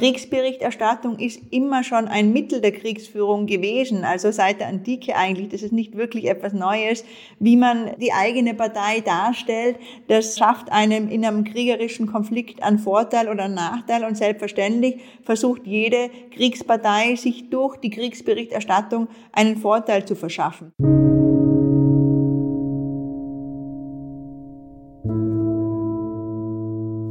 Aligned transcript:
Kriegsberichterstattung 0.00 1.18
ist 1.18 1.42
immer 1.50 1.84
schon 1.84 2.08
ein 2.08 2.32
Mittel 2.32 2.62
der 2.62 2.72
Kriegsführung 2.72 3.44
gewesen, 3.44 4.02
also 4.02 4.30
seit 4.30 4.60
der 4.60 4.68
Antike 4.68 5.14
eigentlich. 5.14 5.50
Das 5.50 5.60
ist 5.60 5.72
nicht 5.72 5.94
wirklich 5.94 6.24
etwas 6.24 6.54
Neues, 6.54 7.04
wie 7.38 7.58
man 7.58 7.90
die 8.00 8.10
eigene 8.10 8.54
Partei 8.54 9.00
darstellt. 9.00 9.76
Das 10.08 10.38
schafft 10.38 10.72
einem 10.72 11.10
in 11.10 11.22
einem 11.22 11.44
kriegerischen 11.44 12.06
Konflikt 12.06 12.62
einen 12.62 12.78
Vorteil 12.78 13.28
oder 13.28 13.44
einen 13.44 13.56
Nachteil 13.56 14.04
und 14.04 14.16
selbstverständlich 14.16 15.02
versucht 15.22 15.66
jede 15.66 16.08
Kriegspartei 16.34 17.16
sich 17.16 17.50
durch 17.50 17.76
die 17.76 17.90
Kriegsberichterstattung 17.90 19.06
einen 19.32 19.58
Vorteil 19.58 20.06
zu 20.06 20.14
verschaffen. 20.14 20.72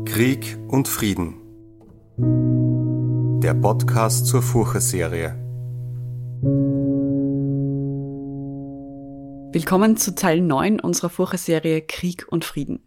Krieg 0.06 0.58
und 0.70 0.88
Frieden 0.88 1.36
der 3.40 3.54
Podcast 3.54 4.28
zur 4.28 4.42
Furche-Serie. 4.42 5.34
Willkommen 9.54 9.96
zu 9.96 10.14
Teil 10.14 10.42
9 10.42 10.82
unserer 10.82 11.10
Furche-Serie 11.10 11.82
Krieg 11.82 12.28
und 12.30 12.44
Frieden. 12.44 12.82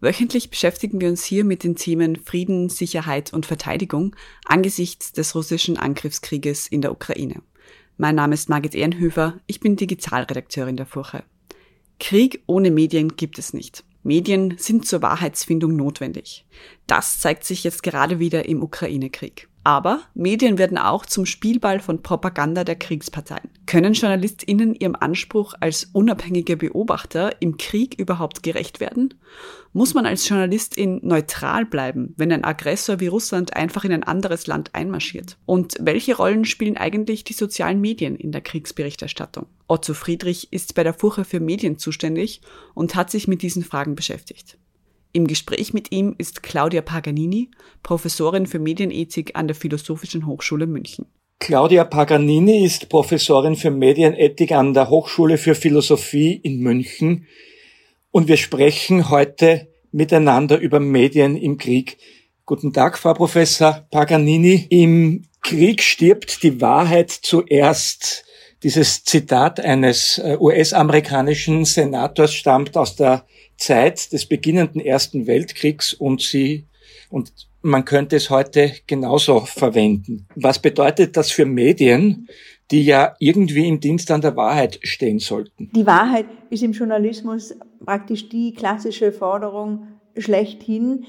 Wöchentlich 0.00 0.48
beschäftigen 0.48 1.00
wir 1.00 1.08
uns 1.08 1.24
hier 1.24 1.44
mit 1.44 1.64
den 1.64 1.74
Themen 1.74 2.14
Frieden, 2.14 2.68
Sicherheit 2.68 3.32
und 3.32 3.46
Verteidigung 3.46 4.14
angesichts 4.44 5.12
des 5.12 5.34
russischen 5.34 5.76
Angriffskrieges 5.76 6.68
in 6.68 6.82
der 6.82 6.92
Ukraine. 6.92 7.42
Mein 7.96 8.14
Name 8.14 8.34
ist 8.34 8.48
Margit 8.48 8.76
Ehrenhöfer, 8.76 9.40
ich 9.48 9.58
bin 9.58 9.74
Digitalredakteurin 9.74 10.76
der 10.76 10.86
Furche. 10.86 11.24
Krieg 11.98 12.44
ohne 12.46 12.70
Medien 12.70 13.16
gibt 13.16 13.40
es 13.40 13.52
nicht. 13.52 13.82
Medien 14.04 14.54
sind 14.56 14.86
zur 14.86 15.02
Wahrheitsfindung 15.02 15.74
notwendig. 15.74 16.46
Das 16.86 17.18
zeigt 17.18 17.42
sich 17.42 17.64
jetzt 17.64 17.82
gerade 17.82 18.20
wieder 18.20 18.48
im 18.48 18.62
Ukraine-Krieg. 18.62 19.48
Aber 19.66 20.02
Medien 20.14 20.58
werden 20.58 20.78
auch 20.78 21.06
zum 21.06 21.26
Spielball 21.26 21.80
von 21.80 22.00
Propaganda 22.00 22.62
der 22.62 22.76
Kriegsparteien. 22.76 23.50
Können 23.66 23.94
JournalistInnen 23.94 24.76
ihrem 24.76 24.94
Anspruch 24.94 25.54
als 25.58 25.90
unabhängige 25.92 26.56
Beobachter 26.56 27.42
im 27.42 27.56
Krieg 27.56 27.98
überhaupt 27.98 28.44
gerecht 28.44 28.78
werden? 28.78 29.14
Muss 29.72 29.92
man 29.92 30.06
als 30.06 30.28
Journalistin 30.28 31.00
neutral 31.02 31.66
bleiben, 31.66 32.14
wenn 32.16 32.30
ein 32.30 32.44
Aggressor 32.44 33.00
wie 33.00 33.08
Russland 33.08 33.56
einfach 33.56 33.82
in 33.82 33.90
ein 33.90 34.04
anderes 34.04 34.46
Land 34.46 34.72
einmarschiert? 34.72 35.36
Und 35.46 35.74
welche 35.80 36.16
Rollen 36.16 36.44
spielen 36.44 36.76
eigentlich 36.76 37.24
die 37.24 37.32
sozialen 37.32 37.80
Medien 37.80 38.14
in 38.14 38.30
der 38.30 38.42
Kriegsberichterstattung? 38.42 39.46
Otto 39.66 39.94
Friedrich 39.94 40.52
ist 40.52 40.76
bei 40.76 40.84
der 40.84 40.94
Furche 40.94 41.24
für 41.24 41.40
Medien 41.40 41.76
zuständig 41.76 42.40
und 42.74 42.94
hat 42.94 43.10
sich 43.10 43.26
mit 43.26 43.42
diesen 43.42 43.64
Fragen 43.64 43.96
beschäftigt. 43.96 44.58
Im 45.12 45.26
Gespräch 45.26 45.72
mit 45.72 45.92
ihm 45.92 46.14
ist 46.18 46.42
Claudia 46.42 46.82
Paganini, 46.82 47.50
Professorin 47.82 48.46
für 48.46 48.58
Medienethik 48.58 49.32
an 49.34 49.48
der 49.48 49.54
Philosophischen 49.54 50.26
Hochschule 50.26 50.66
München. 50.66 51.06
Claudia 51.38 51.84
Paganini 51.84 52.64
ist 52.64 52.88
Professorin 52.88 53.56
für 53.56 53.70
Medienethik 53.70 54.52
an 54.52 54.74
der 54.74 54.88
Hochschule 54.88 55.38
für 55.38 55.54
Philosophie 55.54 56.32
in 56.32 56.60
München 56.60 57.26
und 58.10 58.28
wir 58.28 58.38
sprechen 58.38 59.10
heute 59.10 59.68
miteinander 59.92 60.58
über 60.58 60.80
Medien 60.80 61.36
im 61.36 61.58
Krieg. 61.58 61.98
Guten 62.46 62.72
Tag, 62.72 62.96
Frau 62.96 63.12
Professor 63.12 63.86
Paganini. 63.90 64.66
Im 64.70 65.24
Krieg 65.42 65.82
stirbt 65.82 66.42
die 66.42 66.60
Wahrheit 66.60 67.10
zuerst. 67.10 68.24
Dieses 68.62 69.04
Zitat 69.04 69.60
eines 69.60 70.18
äh, 70.18 70.36
US-amerikanischen 70.40 71.64
Senators 71.64 72.32
stammt 72.32 72.76
aus 72.76 72.96
der 72.96 73.26
Zeit 73.56 74.12
des 74.12 74.26
beginnenden 74.26 74.80
Ersten 74.80 75.26
Weltkriegs 75.26 75.94
und 75.94 76.20
sie, 76.20 76.66
und 77.10 77.32
man 77.62 77.84
könnte 77.84 78.16
es 78.16 78.30
heute 78.30 78.72
genauso 78.86 79.40
verwenden. 79.40 80.26
Was 80.34 80.60
bedeutet 80.60 81.16
das 81.16 81.30
für 81.30 81.46
Medien, 81.46 82.28
die 82.70 82.84
ja 82.84 83.14
irgendwie 83.18 83.68
im 83.68 83.80
Dienst 83.80 84.10
an 84.10 84.20
der 84.20 84.36
Wahrheit 84.36 84.78
stehen 84.82 85.18
sollten? 85.18 85.70
Die 85.74 85.86
Wahrheit 85.86 86.26
ist 86.50 86.62
im 86.62 86.72
Journalismus 86.72 87.54
praktisch 87.84 88.28
die 88.28 88.54
klassische 88.54 89.12
Forderung 89.12 89.88
schlechthin. 90.16 91.04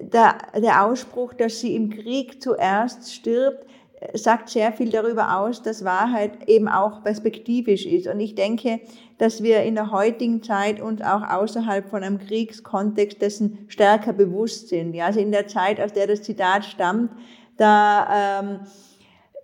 Der, 0.00 0.38
der 0.56 0.84
Ausspruch, 0.84 1.34
dass 1.34 1.60
sie 1.60 1.74
im 1.74 1.90
Krieg 1.90 2.42
zuerst 2.42 3.12
stirbt, 3.12 3.66
sagt 4.14 4.48
sehr 4.48 4.72
viel 4.72 4.90
darüber 4.90 5.38
aus, 5.38 5.62
dass 5.62 5.84
Wahrheit 5.84 6.48
eben 6.48 6.68
auch 6.68 7.02
perspektivisch 7.02 7.86
ist. 7.86 8.06
Und 8.06 8.20
ich 8.20 8.34
denke, 8.34 8.80
dass 9.18 9.42
wir 9.42 9.62
in 9.62 9.74
der 9.74 9.90
heutigen 9.90 10.42
Zeit 10.42 10.80
uns 10.80 11.00
auch 11.02 11.22
außerhalb 11.22 11.88
von 11.88 12.02
einem 12.02 12.18
Kriegskontext 12.18 13.20
dessen 13.22 13.66
stärker 13.68 14.12
bewusst 14.12 14.68
sind. 14.68 14.94
Ja, 14.94 15.06
also 15.06 15.20
in 15.20 15.32
der 15.32 15.46
Zeit, 15.46 15.80
aus 15.80 15.92
der 15.92 16.06
das 16.06 16.22
Zitat 16.22 16.64
stammt, 16.64 17.10
da 17.56 18.40
ähm, 18.40 18.60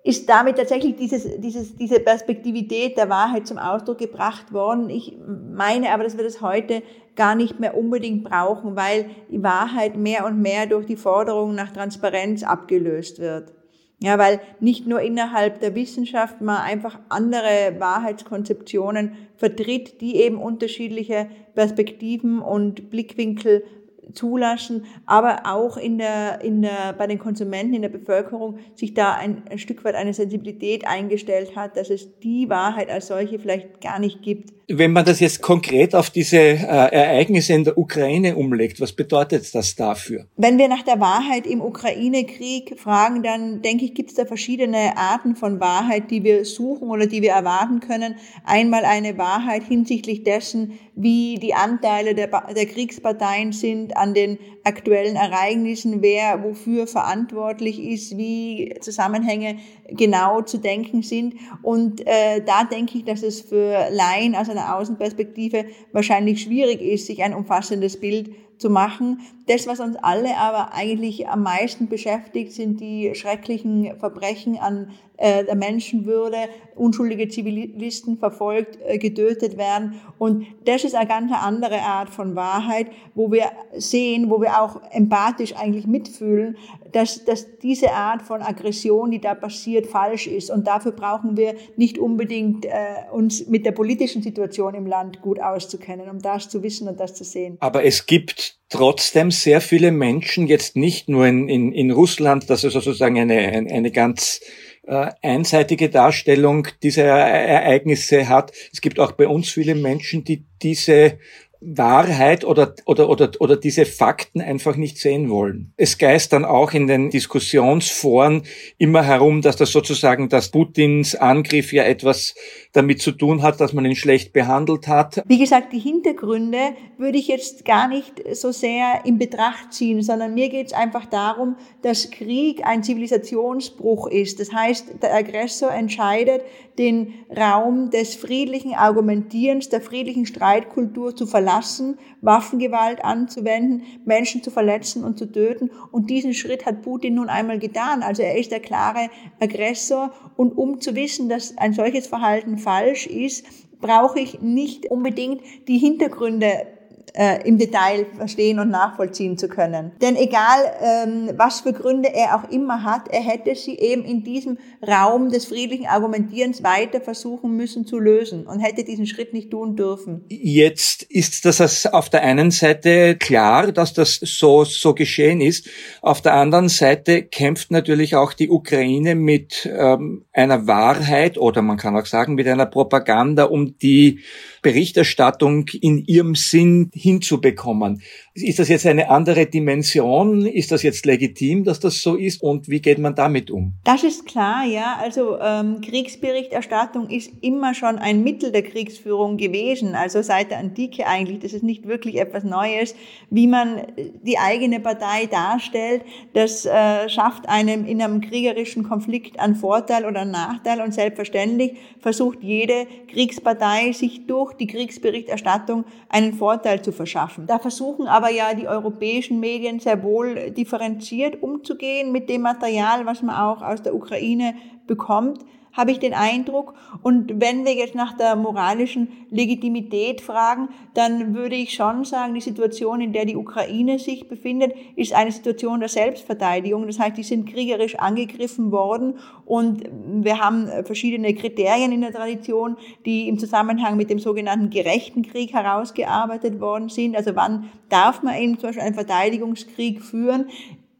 ist 0.04 0.28
damit 0.28 0.56
tatsächlich 0.56 0.96
dieses, 0.96 1.40
dieses, 1.40 1.76
diese 1.76 2.00
Perspektivität 2.00 2.96
der 2.96 3.08
Wahrheit 3.08 3.46
zum 3.46 3.58
Ausdruck 3.58 3.98
gebracht 3.98 4.52
worden. 4.52 4.90
Ich 4.90 5.16
meine 5.26 5.92
aber, 5.92 6.04
dass 6.04 6.16
wir 6.16 6.24
das 6.24 6.40
heute 6.40 6.82
gar 7.14 7.34
nicht 7.34 7.60
mehr 7.60 7.76
unbedingt 7.76 8.24
brauchen, 8.24 8.76
weil 8.76 9.10
die 9.30 9.42
Wahrheit 9.42 9.96
mehr 9.96 10.24
und 10.24 10.40
mehr 10.40 10.66
durch 10.66 10.86
die 10.86 10.96
Forderung 10.96 11.54
nach 11.54 11.72
Transparenz 11.72 12.42
abgelöst 12.42 13.18
wird. 13.18 13.52
Ja, 14.00 14.16
weil 14.16 14.40
nicht 14.60 14.86
nur 14.86 15.00
innerhalb 15.00 15.58
der 15.58 15.74
Wissenschaft 15.74 16.40
man 16.40 16.58
einfach 16.58 17.00
andere 17.08 17.74
Wahrheitskonzeptionen 17.78 19.16
vertritt, 19.36 20.00
die 20.00 20.16
eben 20.16 20.38
unterschiedliche 20.40 21.28
Perspektiven 21.54 22.38
und 22.38 22.90
Blickwinkel 22.90 23.64
zulassen, 24.12 24.84
aber 25.06 25.42
auch 25.44 25.76
in 25.76 25.98
der, 25.98 26.40
in 26.42 26.62
der, 26.62 26.94
bei 26.96 27.06
den 27.06 27.18
Konsumenten, 27.18 27.74
in 27.74 27.82
der 27.82 27.88
Bevölkerung 27.88 28.58
sich 28.74 28.94
da 28.94 29.14
ein, 29.14 29.42
ein 29.50 29.58
Stück 29.58 29.84
weit 29.84 29.94
eine 29.94 30.14
Sensibilität 30.14 30.86
eingestellt 30.86 31.56
hat, 31.56 31.76
dass 31.76 31.90
es 31.90 32.18
die 32.20 32.48
Wahrheit 32.48 32.90
als 32.90 33.08
solche 33.08 33.38
vielleicht 33.38 33.80
gar 33.80 33.98
nicht 33.98 34.22
gibt. 34.22 34.52
Wenn 34.70 34.92
man 34.92 35.06
das 35.06 35.20
jetzt 35.20 35.40
konkret 35.40 35.94
auf 35.94 36.10
diese 36.10 36.36
äh, 36.36 36.56
Ereignisse 36.56 37.54
in 37.54 37.64
der 37.64 37.78
Ukraine 37.78 38.36
umlegt, 38.36 38.82
was 38.82 38.92
bedeutet 38.92 39.54
das 39.54 39.74
dafür? 39.76 40.26
Wenn 40.36 40.58
wir 40.58 40.68
nach 40.68 40.82
der 40.82 41.00
Wahrheit 41.00 41.46
im 41.46 41.62
Ukraine-Krieg 41.62 42.78
fragen, 42.78 43.22
dann 43.22 43.62
denke 43.62 43.86
ich, 43.86 43.94
gibt 43.94 44.10
es 44.10 44.16
da 44.16 44.26
verschiedene 44.26 44.98
Arten 44.98 45.36
von 45.36 45.58
Wahrheit, 45.58 46.10
die 46.10 46.22
wir 46.22 46.44
suchen 46.44 46.90
oder 46.90 47.06
die 47.06 47.22
wir 47.22 47.30
erwarten 47.30 47.80
können. 47.80 48.16
Einmal 48.44 48.84
eine 48.84 49.16
Wahrheit 49.16 49.62
hinsichtlich 49.62 50.22
dessen, 50.22 50.78
wie 50.94 51.36
die 51.36 51.54
Anteile 51.54 52.14
der, 52.14 52.28
der 52.28 52.66
Kriegsparteien 52.66 53.52
sind 53.52 53.96
an 53.98 54.14
den 54.14 54.38
aktuellen 54.64 55.16
Ereignissen, 55.16 56.02
wer 56.02 56.42
wofür 56.42 56.86
verantwortlich 56.86 57.82
ist, 57.82 58.16
wie 58.16 58.74
Zusammenhänge 58.80 59.56
genau 59.88 60.42
zu 60.42 60.58
denken 60.58 61.02
sind. 61.02 61.34
Und 61.62 62.06
äh, 62.06 62.42
da 62.44 62.64
denke 62.64 62.98
ich, 62.98 63.04
dass 63.04 63.22
es 63.22 63.40
für 63.40 63.88
Laien 63.90 64.34
aus 64.34 64.48
einer 64.48 64.76
Außenperspektive 64.76 65.66
wahrscheinlich 65.92 66.42
schwierig 66.42 66.80
ist, 66.80 67.06
sich 67.06 67.22
ein 67.22 67.34
umfassendes 67.34 67.98
Bild 67.98 68.30
zu 68.58 68.70
machen. 68.70 69.20
Das, 69.46 69.66
was 69.66 69.80
uns 69.80 69.96
alle 69.96 70.36
aber 70.36 70.74
eigentlich 70.74 71.28
am 71.28 71.42
meisten 71.42 71.88
beschäftigt, 71.88 72.52
sind 72.52 72.80
die 72.80 73.14
schrecklichen 73.14 73.96
Verbrechen 73.98 74.58
an 74.58 74.90
der 75.18 75.56
Menschenwürde, 75.56 76.36
unschuldige 76.76 77.28
Zivilisten 77.28 78.18
verfolgt, 78.18 78.78
äh, 78.86 78.98
getötet 78.98 79.58
werden. 79.58 80.00
Und 80.18 80.46
das 80.64 80.84
ist 80.84 80.94
eine 80.94 81.08
ganz 81.08 81.32
andere 81.32 81.80
Art 81.80 82.08
von 82.08 82.36
Wahrheit, 82.36 82.86
wo 83.14 83.32
wir 83.32 83.46
sehen, 83.76 84.30
wo 84.30 84.40
wir 84.40 84.62
auch 84.62 84.80
empathisch 84.92 85.56
eigentlich 85.56 85.86
mitfühlen, 85.86 86.56
dass, 86.92 87.24
dass 87.24 87.58
diese 87.58 87.92
Art 87.92 88.22
von 88.22 88.42
Aggression, 88.42 89.10
die 89.10 89.20
da 89.20 89.34
passiert, 89.34 89.86
falsch 89.86 90.26
ist. 90.26 90.50
Und 90.50 90.66
dafür 90.66 90.92
brauchen 90.92 91.36
wir 91.36 91.54
nicht 91.76 91.98
unbedingt 91.98 92.64
äh, 92.64 92.70
uns 93.12 93.46
mit 93.48 93.66
der 93.66 93.72
politischen 93.72 94.22
Situation 94.22 94.74
im 94.74 94.86
Land 94.86 95.20
gut 95.20 95.40
auszukennen, 95.40 96.08
um 96.08 96.20
das 96.20 96.48
zu 96.48 96.62
wissen 96.62 96.88
und 96.88 97.00
das 97.00 97.14
zu 97.14 97.24
sehen. 97.24 97.56
Aber 97.60 97.84
es 97.84 98.06
gibt 98.06 98.58
trotzdem 98.68 99.30
sehr 99.30 99.60
viele 99.60 99.90
Menschen, 99.90 100.46
jetzt 100.46 100.76
nicht 100.76 101.08
nur 101.08 101.26
in, 101.26 101.48
in, 101.48 101.72
in 101.72 101.90
Russland, 101.90 102.48
das 102.50 102.64
ist 102.64 102.74
sozusagen 102.74 103.18
eine, 103.18 103.38
eine, 103.38 103.70
eine 103.72 103.90
ganz 103.90 104.40
äh, 104.42 104.67
einseitige 104.88 105.90
Darstellung 105.90 106.68
dieser 106.82 107.04
Ereignisse 107.04 108.28
hat. 108.28 108.52
Es 108.72 108.80
gibt 108.80 108.98
auch 108.98 109.12
bei 109.12 109.28
uns 109.28 109.50
viele 109.50 109.74
Menschen, 109.74 110.24
die 110.24 110.44
diese 110.62 111.18
Wahrheit 111.60 112.44
oder, 112.44 112.74
oder, 112.84 113.08
oder, 113.08 113.32
oder 113.40 113.56
diese 113.56 113.84
Fakten 113.84 114.40
einfach 114.40 114.76
nicht 114.76 114.98
sehen 114.98 115.28
wollen. 115.28 115.72
Es 115.76 115.98
geistern 115.98 116.44
auch 116.44 116.72
in 116.72 116.86
den 116.86 117.10
Diskussionsforen 117.10 118.44
immer 118.78 119.02
herum, 119.02 119.42
dass 119.42 119.56
das 119.56 119.72
sozusagen, 119.72 120.28
dass 120.28 120.50
Putins 120.50 121.16
Angriff 121.16 121.72
ja 121.72 121.82
etwas 121.82 122.36
damit 122.72 123.00
zu 123.00 123.12
tun 123.12 123.42
hat, 123.42 123.60
dass 123.60 123.72
man 123.72 123.84
ihn 123.84 123.96
schlecht 123.96 124.32
behandelt 124.32 124.88
hat. 124.88 125.22
Wie 125.26 125.38
gesagt, 125.38 125.72
die 125.72 125.78
Hintergründe 125.78 126.58
würde 126.96 127.18
ich 127.18 127.28
jetzt 127.28 127.64
gar 127.64 127.88
nicht 127.88 128.22
so 128.34 128.52
sehr 128.52 129.04
in 129.04 129.18
Betracht 129.18 129.72
ziehen, 129.72 130.02
sondern 130.02 130.34
mir 130.34 130.48
geht 130.48 130.68
es 130.68 130.72
einfach 130.72 131.06
darum, 131.06 131.56
dass 131.82 132.10
Krieg 132.10 132.66
ein 132.66 132.82
Zivilisationsbruch 132.82 134.08
ist. 134.08 134.40
Das 134.40 134.52
heißt, 134.52 135.02
der 135.02 135.14
Aggressor 135.14 135.70
entscheidet, 135.70 136.42
den 136.78 137.14
Raum 137.36 137.90
des 137.90 138.14
friedlichen 138.14 138.74
Argumentierens, 138.74 139.68
der 139.68 139.80
friedlichen 139.80 140.26
Streitkultur 140.26 141.16
zu 141.16 141.26
verlassen 141.26 141.98
Waffengewalt 142.20 143.04
anzuwenden, 143.04 143.82
Menschen 144.04 144.42
zu 144.42 144.50
verletzen 144.50 145.04
und 145.04 145.18
zu 145.18 145.30
töten. 145.30 145.70
Und 145.92 146.10
diesen 146.10 146.34
Schritt 146.34 146.66
hat 146.66 146.82
Putin 146.82 147.14
nun 147.14 147.28
einmal 147.28 147.58
getan. 147.58 148.02
Also 148.02 148.22
er 148.22 148.36
ist 148.36 148.50
der 148.50 148.60
klare 148.60 149.08
Aggressor. 149.40 150.12
Und 150.36 150.56
um 150.56 150.80
zu 150.80 150.94
wissen, 150.94 151.28
dass 151.28 151.56
ein 151.58 151.74
solches 151.74 152.06
Verhalten 152.06 152.57
falsch 152.58 153.06
ist, 153.06 153.44
brauche 153.80 154.20
ich 154.20 154.40
nicht 154.40 154.86
unbedingt 154.86 155.42
die 155.68 155.78
Hintergründe 155.78 156.66
äh, 157.14 157.46
im 157.46 157.58
Detail 157.58 158.06
verstehen 158.16 158.58
und 158.58 158.70
nachvollziehen 158.70 159.38
zu 159.38 159.48
können. 159.48 159.92
Denn 160.00 160.16
egal, 160.16 160.58
ähm, 160.82 161.30
was 161.36 161.60
für 161.60 161.72
Gründe 161.72 162.12
er 162.14 162.36
auch 162.36 162.50
immer 162.50 162.84
hat, 162.84 163.08
er 163.08 163.20
hätte 163.20 163.54
sie 163.54 163.78
eben 163.78 164.04
in 164.04 164.24
diesem 164.24 164.58
Raum 164.86 165.30
des 165.30 165.46
friedlichen 165.46 165.86
Argumentierens 165.86 166.62
weiter 166.62 167.00
versuchen 167.00 167.56
müssen 167.56 167.86
zu 167.86 167.98
lösen 167.98 168.46
und 168.46 168.60
hätte 168.60 168.84
diesen 168.84 169.06
Schritt 169.06 169.32
nicht 169.32 169.50
tun 169.50 169.76
dürfen. 169.76 170.24
Jetzt 170.28 171.02
ist 171.04 171.44
das 171.44 171.86
auf 171.86 172.10
der 172.10 172.22
einen 172.22 172.50
Seite 172.50 173.16
klar, 173.16 173.72
dass 173.72 173.92
das 173.92 174.16
so, 174.16 174.64
so 174.64 174.94
geschehen 174.94 175.40
ist. 175.40 175.68
Auf 176.02 176.20
der 176.20 176.34
anderen 176.34 176.68
Seite 176.68 177.22
kämpft 177.22 177.70
natürlich 177.70 178.16
auch 178.16 178.32
die 178.32 178.50
Ukraine 178.50 179.14
mit 179.14 179.68
ähm, 179.70 180.24
einer 180.32 180.66
Wahrheit 180.66 181.38
oder 181.38 181.62
man 181.62 181.76
kann 181.76 181.96
auch 181.96 182.06
sagen 182.06 182.34
mit 182.34 182.46
einer 182.46 182.66
Propaganda, 182.66 183.44
um 183.44 183.78
die 183.78 184.20
Berichterstattung 184.62 185.66
in 185.80 186.04
ihrem 186.04 186.34
Sinn 186.34 186.90
hinzubekommen. 186.98 188.02
Ist 188.34 188.58
das 188.58 188.68
jetzt 188.68 188.86
eine 188.86 189.10
andere 189.10 189.46
Dimension? 189.46 190.46
Ist 190.46 190.70
das 190.72 190.82
jetzt 190.82 191.06
legitim, 191.06 191.64
dass 191.64 191.80
das 191.80 192.02
so 192.02 192.14
ist? 192.14 192.42
Und 192.42 192.68
wie 192.68 192.80
geht 192.80 192.98
man 192.98 193.14
damit 193.14 193.50
um? 193.50 193.74
Das 193.84 194.04
ist 194.04 194.26
klar, 194.26 194.64
ja. 194.64 194.98
Also 195.00 195.38
ähm, 195.40 195.80
Kriegsberichterstattung 195.80 197.08
ist 197.10 197.30
immer 197.40 197.74
schon 197.74 197.98
ein 197.98 198.22
Mittel 198.22 198.52
der 198.52 198.62
Kriegsführung 198.62 199.36
gewesen. 199.36 199.94
Also 199.94 200.22
seit 200.22 200.50
der 200.50 200.58
Antike 200.58 201.06
eigentlich. 201.06 201.40
Das 201.40 201.52
ist 201.52 201.62
nicht 201.62 201.86
wirklich 201.86 202.18
etwas 202.18 202.44
Neues. 202.44 202.94
Wie 203.30 203.46
man 203.46 203.82
die 204.22 204.38
eigene 204.38 204.80
Partei 204.80 205.26
darstellt, 205.26 206.02
das 206.34 206.66
äh, 206.66 207.08
schafft 207.08 207.48
einem 207.48 207.86
in 207.86 208.02
einem 208.02 208.20
kriegerischen 208.20 208.84
Konflikt 208.84 209.38
einen 209.40 209.56
Vorteil 209.56 210.04
oder 210.04 210.20
einen 210.20 210.30
Nachteil. 210.30 210.80
Und 210.80 210.92
selbstverständlich 210.94 211.72
versucht 212.00 212.42
jede 212.42 212.86
Kriegspartei, 213.10 213.92
sich 213.92 214.26
durch 214.26 214.54
die 214.54 214.66
Kriegsberichterstattung 214.66 215.84
einen 216.08 216.34
Vorteil 216.34 216.82
zu 216.82 216.87
verschaffen. 216.92 217.46
Da 217.46 217.58
versuchen 217.58 218.06
aber 218.06 218.30
ja 218.30 218.54
die 218.54 218.68
europäischen 218.68 219.40
Medien 219.40 219.80
sehr 219.80 220.02
wohl 220.02 220.50
differenziert 220.50 221.42
umzugehen 221.42 222.12
mit 222.12 222.28
dem 222.28 222.42
Material, 222.42 223.06
was 223.06 223.22
man 223.22 223.36
auch 223.36 223.62
aus 223.62 223.82
der 223.82 223.94
Ukraine 223.94 224.54
bekommt 224.86 225.44
habe 225.78 225.92
ich 225.92 226.00
den 226.00 226.12
Eindruck. 226.12 226.74
Und 227.02 227.40
wenn 227.40 227.64
wir 227.64 227.72
jetzt 227.72 227.94
nach 227.94 228.14
der 228.14 228.34
moralischen 228.34 229.08
Legitimität 229.30 230.20
fragen, 230.20 230.68
dann 230.94 231.36
würde 231.36 231.54
ich 231.54 231.72
schon 231.72 232.04
sagen, 232.04 232.34
die 232.34 232.40
Situation, 232.40 233.00
in 233.00 233.12
der 233.12 233.26
die 233.26 233.36
Ukraine 233.36 234.00
sich 234.00 234.28
befindet, 234.28 234.74
ist 234.96 235.12
eine 235.12 235.30
Situation 235.30 235.78
der 235.78 235.88
Selbstverteidigung. 235.88 236.84
Das 236.86 236.98
heißt, 236.98 237.16
die 237.16 237.22
sind 237.22 237.48
kriegerisch 237.48 237.96
angegriffen 237.96 238.72
worden 238.72 239.18
und 239.46 239.84
wir 240.22 240.40
haben 240.40 240.68
verschiedene 240.84 241.32
Kriterien 241.34 241.92
in 241.92 242.00
der 242.00 242.12
Tradition, 242.12 242.76
die 243.06 243.28
im 243.28 243.38
Zusammenhang 243.38 243.96
mit 243.96 244.10
dem 244.10 244.18
sogenannten 244.18 244.70
gerechten 244.70 245.22
Krieg 245.22 245.52
herausgearbeitet 245.52 246.60
worden 246.60 246.88
sind. 246.88 247.16
Also 247.16 247.36
wann 247.36 247.70
darf 247.88 248.24
man 248.24 248.34
eben 248.34 248.58
zum 248.58 248.70
Beispiel 248.70 248.82
einen 248.82 248.94
Verteidigungskrieg 248.94 250.02
führen? 250.02 250.46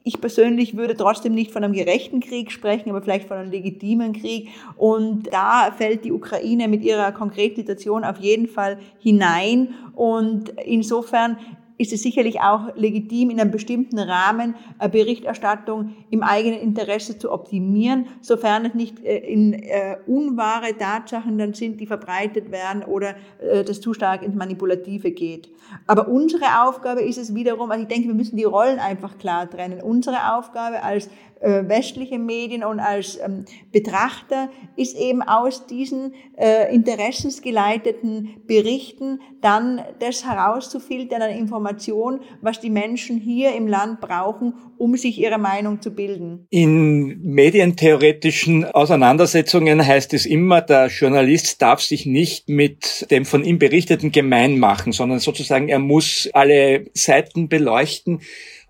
Ich 0.09 0.23
persönlich 0.23 0.75
würde 0.75 0.97
trotzdem 0.97 1.35
nicht 1.35 1.51
von 1.51 1.63
einem 1.63 1.75
gerechten 1.75 2.21
Krieg 2.21 2.51
sprechen, 2.51 2.89
aber 2.89 3.03
vielleicht 3.03 3.29
von 3.29 3.37
einem 3.37 3.51
legitimen 3.51 4.15
Krieg. 4.15 4.49
Und 4.79 5.31
da 5.31 5.71
fällt 5.71 6.07
die 6.07 6.13
Ukraine 6.13 6.67
mit 6.67 6.83
ihrer 6.83 7.13
konkreten 7.13 7.57
Situation 7.57 8.05
auf 8.05 8.17
jeden 8.17 8.47
Fall 8.47 8.79
hinein. 9.01 9.75
Und 9.95 10.49
insofern 10.65 11.37
ist 11.79 11.93
es 11.93 12.03
sicherlich 12.03 12.41
auch 12.41 12.75
legitim, 12.75 13.31
in 13.31 13.41
einem 13.41 13.53
bestimmten 13.53 13.99
Rahmen 13.99 14.55
Berichterstattung 14.91 15.95
im 16.11 16.23
eigenen 16.23 16.61
Interesse 16.61 17.19
zu 17.19 17.33
optimieren, 17.33 18.07
sofern 18.21 18.67
es 18.67 18.75
nicht 18.75 19.03
äh, 19.05 19.19
in 19.19 19.55
äh, 19.55 19.97
unwahre 20.07 20.77
Tatsachen 20.77 21.39
dann 21.39 21.55
sind, 21.55 21.81
die 21.81 21.87
verbreitet 21.87 22.51
werden 22.51 22.83
oder 22.83 23.15
äh, 23.41 23.65
das 23.65 23.81
zu 23.81 23.95
stark 23.95 24.23
ins 24.23 24.35
Manipulative 24.35 25.13
geht. 25.13 25.49
Aber 25.87 26.09
unsere 26.09 26.63
Aufgabe 26.67 27.03
ist 27.03 27.19
es 27.19 27.35
wiederum, 27.35 27.71
also 27.71 27.83
ich 27.83 27.89
denke, 27.89 28.09
wir 28.09 28.15
müssen 28.15 28.37
die 28.37 28.45
Rollen 28.45 28.79
einfach 28.79 29.19
klar 29.19 29.49
trennen. 29.49 29.81
Unsere 29.81 30.35
Aufgabe 30.35 30.83
als 30.83 31.09
westliche 31.41 32.19
Medien 32.19 32.65
und 32.65 32.81
als 32.81 33.19
ähm, 33.19 33.45
Betrachter 33.73 34.51
ist 34.77 34.97
eben 34.97 35.23
aus 35.23 35.67
diesen 35.67 36.15
äh, 36.37 36.75
interessensgeleiteten 36.75 38.43
Berichten 38.47 39.21
dann 39.41 39.83
das 40.01 40.25
herauszufiltern 40.25 41.23
an 41.23 41.31
Informationen, 41.31 42.21
was 42.41 42.61
die 42.61 42.71
Menschen 42.71 43.19
hier 43.19 43.55
im 43.55 43.67
Land 43.67 44.01
brauchen, 44.01 44.55
um 44.79 44.97
sich 44.97 45.19
ihre 45.19 45.39
Meinung 45.39 45.81
zu 45.81 45.95
bilden. 45.95 46.47
In 46.51 47.21
medientheoretischen 47.23 48.65
Auseinandersetzungen 48.65 49.85
heißt 49.85 50.15
es 50.15 50.27
immer, 50.27 50.61
der 50.61 50.89
Journalist 50.89 51.63
darf 51.63 51.81
sich 51.81 52.07
nicht 52.07 52.49
mit 52.49 53.11
dem 53.11 53.25
von 53.25 53.45
ihm 53.45 53.59
Berichteten 53.59 54.13
gemein 54.13 54.59
machen, 54.59 54.93
sondern 54.93 55.19
sozusagen 55.19 55.69
er 55.69 55.79
muss 55.79 56.29
alle 56.33 56.87
Seiten 56.95 57.49
beleuchten 57.49 58.21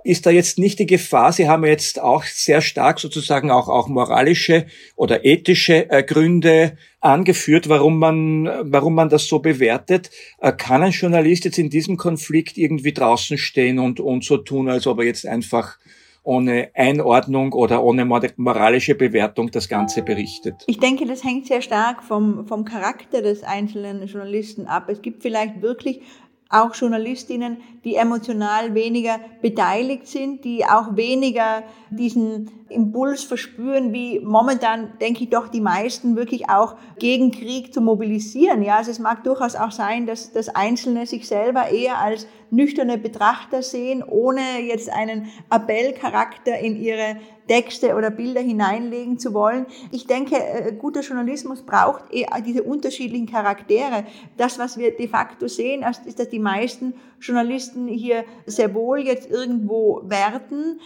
ist 0.08 0.24
da 0.24 0.30
jetzt 0.30 0.58
nicht 0.58 0.78
die 0.78 0.86
Gefahr, 0.86 1.32
Sie 1.32 1.48
haben 1.48 1.66
jetzt 1.66 2.00
auch 2.00 2.24
sehr 2.24 2.62
stark 2.62 2.98
sozusagen 2.98 3.50
auch, 3.50 3.68
auch 3.68 3.88
moralische 3.88 4.66
oder 4.96 5.26
ethische 5.26 5.90
äh, 5.90 6.02
Gründe 6.02 6.78
angeführt, 7.00 7.68
warum 7.68 7.98
man, 7.98 8.48
warum 8.62 8.94
man 8.94 9.10
das 9.10 9.26
so 9.26 9.40
bewertet. 9.40 10.10
Äh, 10.40 10.52
kann 10.52 10.82
ein 10.82 10.92
Journalist 10.92 11.44
jetzt 11.44 11.58
in 11.58 11.68
diesem 11.68 11.98
Konflikt 11.98 12.56
irgendwie 12.56 12.94
draußen 12.94 13.36
stehen 13.36 13.78
und, 13.78 14.00
und 14.00 14.24
so 14.24 14.38
tun, 14.38 14.70
als 14.70 14.86
ob 14.86 15.00
er 15.00 15.04
jetzt 15.04 15.26
einfach 15.26 15.78
ohne 16.22 16.70
Einordnung 16.74 17.52
oder 17.52 17.82
ohne 17.82 18.04
moralische 18.04 18.94
Bewertung 18.94 19.50
das 19.50 19.68
Ganze 19.68 20.02
berichtet? 20.02 20.54
Ich 20.66 20.78
denke, 20.78 21.06
das 21.06 21.22
hängt 21.22 21.46
sehr 21.46 21.60
stark 21.60 22.02
vom, 22.02 22.46
vom 22.46 22.64
Charakter 22.64 23.20
des 23.20 23.42
einzelnen 23.42 24.06
Journalisten 24.06 24.66
ab. 24.66 24.88
Es 24.88 25.02
gibt 25.02 25.22
vielleicht 25.22 25.60
wirklich 25.60 26.00
auch 26.50 26.74
Journalistinnen, 26.74 27.58
die 27.84 27.96
emotional 27.96 28.74
weniger 28.74 29.18
beteiligt 29.42 30.06
sind, 30.06 30.44
die 30.44 30.64
auch 30.64 30.96
weniger 30.96 31.62
diesen 31.90 32.50
Impuls 32.70 33.22
verspüren, 33.22 33.92
wie 33.92 34.20
momentan, 34.20 34.92
denke 34.98 35.24
ich 35.24 35.30
doch, 35.30 35.48
die 35.48 35.60
meisten 35.60 36.16
wirklich 36.16 36.48
auch 36.48 36.76
gegen 36.98 37.32
Krieg 37.32 37.74
zu 37.74 37.80
mobilisieren. 37.80 38.62
Ja, 38.62 38.76
also 38.76 38.90
es 38.90 38.98
mag 38.98 39.24
durchaus 39.24 39.56
auch 39.56 39.72
sein, 39.72 40.06
dass 40.06 40.32
das 40.32 40.48
Einzelne 40.48 41.06
sich 41.06 41.28
selber 41.28 41.70
eher 41.70 41.98
als 41.98 42.26
nüchterne 42.50 42.98
Betrachter 42.98 43.62
sehen, 43.62 44.02
ohne 44.02 44.60
jetzt 44.60 44.90
einen 44.90 45.28
Appellcharakter 45.50 46.58
in 46.58 46.80
ihre 46.80 47.16
Texte 47.48 47.94
oder 47.94 48.10
Bilder 48.10 48.40
hineinlegen 48.40 49.18
zu 49.18 49.32
wollen. 49.32 49.66
Ich 49.90 50.06
denke, 50.06 50.36
äh, 50.36 50.72
guter 50.72 51.00
Journalismus 51.00 51.62
braucht 51.62 52.04
diese 52.46 52.62
unterschiedlichen 52.62 53.26
Charaktere. 53.26 54.04
Das, 54.36 54.58
was 54.58 54.76
wir 54.78 54.96
de 54.96 55.08
facto 55.08 55.48
sehen, 55.48 55.82
ist, 56.06 56.18
dass 56.18 56.28
die 56.28 56.38
meisten 56.38 56.94
Journalisten 57.20 57.88
hier 57.88 58.24
sehr 58.46 58.74
wohl 58.74 59.00
jetzt 59.00 59.30
irgendwo 59.30 60.02
werten, 60.04 60.78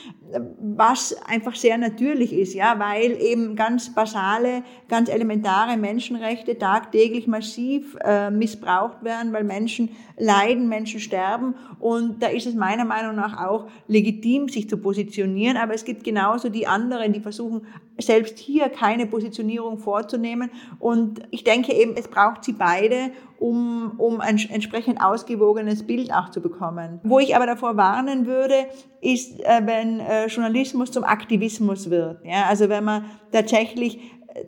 was 0.61 1.15
einfach 1.27 1.55
sehr 1.55 1.79
natürlich 1.79 2.33
ist, 2.33 2.55
ja, 2.55 2.79
weil 2.79 3.21
eben 3.21 3.57
ganz 3.57 3.95
basale, 3.95 4.63
ganz 4.89 5.09
elementare 5.09 5.77
Menschenrechte 5.77 6.59
tagtäglich 6.59 7.27
massiv 7.27 7.97
äh, 8.05 8.31
missbraucht 8.31 9.03
werden, 9.03 9.33
weil 9.33 9.45
Menschen 9.45 9.91
leiden, 10.19 10.69
Menschen 10.69 11.01
sterben. 11.01 11.55
Und 11.79 12.23
da 12.23 12.29
ist 12.29 12.47
es 12.47 12.55
meiner 12.55 12.85
Meinung 12.85 13.17
nach 13.17 13.45
auch 13.47 13.69
legitim, 13.89 14.49
sich 14.49 14.69
zu 14.69 14.77
positionieren, 14.77 15.57
aber 15.57 15.75
es 15.75 15.85
gibt 15.85 16.05
genauso 16.05 16.49
die 16.49 16.67
anderen, 16.67 17.13
die 17.13 17.21
versuchen, 17.21 17.67
selbst 17.99 18.39
hier 18.39 18.69
keine 18.69 19.07
Positionierung 19.07 19.79
vorzunehmen. 19.79 20.51
Und 20.79 21.23
ich 21.31 21.45
denke 21.45 21.73
eben, 21.73 21.95
es 21.97 22.09
braucht 22.09 22.45
sie 22.45 22.53
beide, 22.53 23.11
um, 23.39 23.95
um 23.99 24.21
ein 24.21 24.39
entsprechend 24.51 25.01
ausgewogenes 25.03 25.87
Bild 25.87 26.13
auch 26.13 26.31
zu 26.31 26.41
bekommen. 26.41 27.01
Wo 27.05 27.19
ich 27.19 27.37
aber 27.37 27.47
davor 27.47 27.77
warnen 27.77 28.27
würde, 28.27 28.67
ist, 29.01 29.41
äh, 29.41 29.61
wenn 29.65 30.01
äh, 30.01 30.27
Journalismus 30.27 30.91
zum 30.91 31.05
Aktivismus 31.05 31.91
wird. 31.91 32.25
Ja, 32.25 32.47
also 32.49 32.69
wenn 32.69 32.85
man 32.85 33.05
tatsächlich 33.31 33.99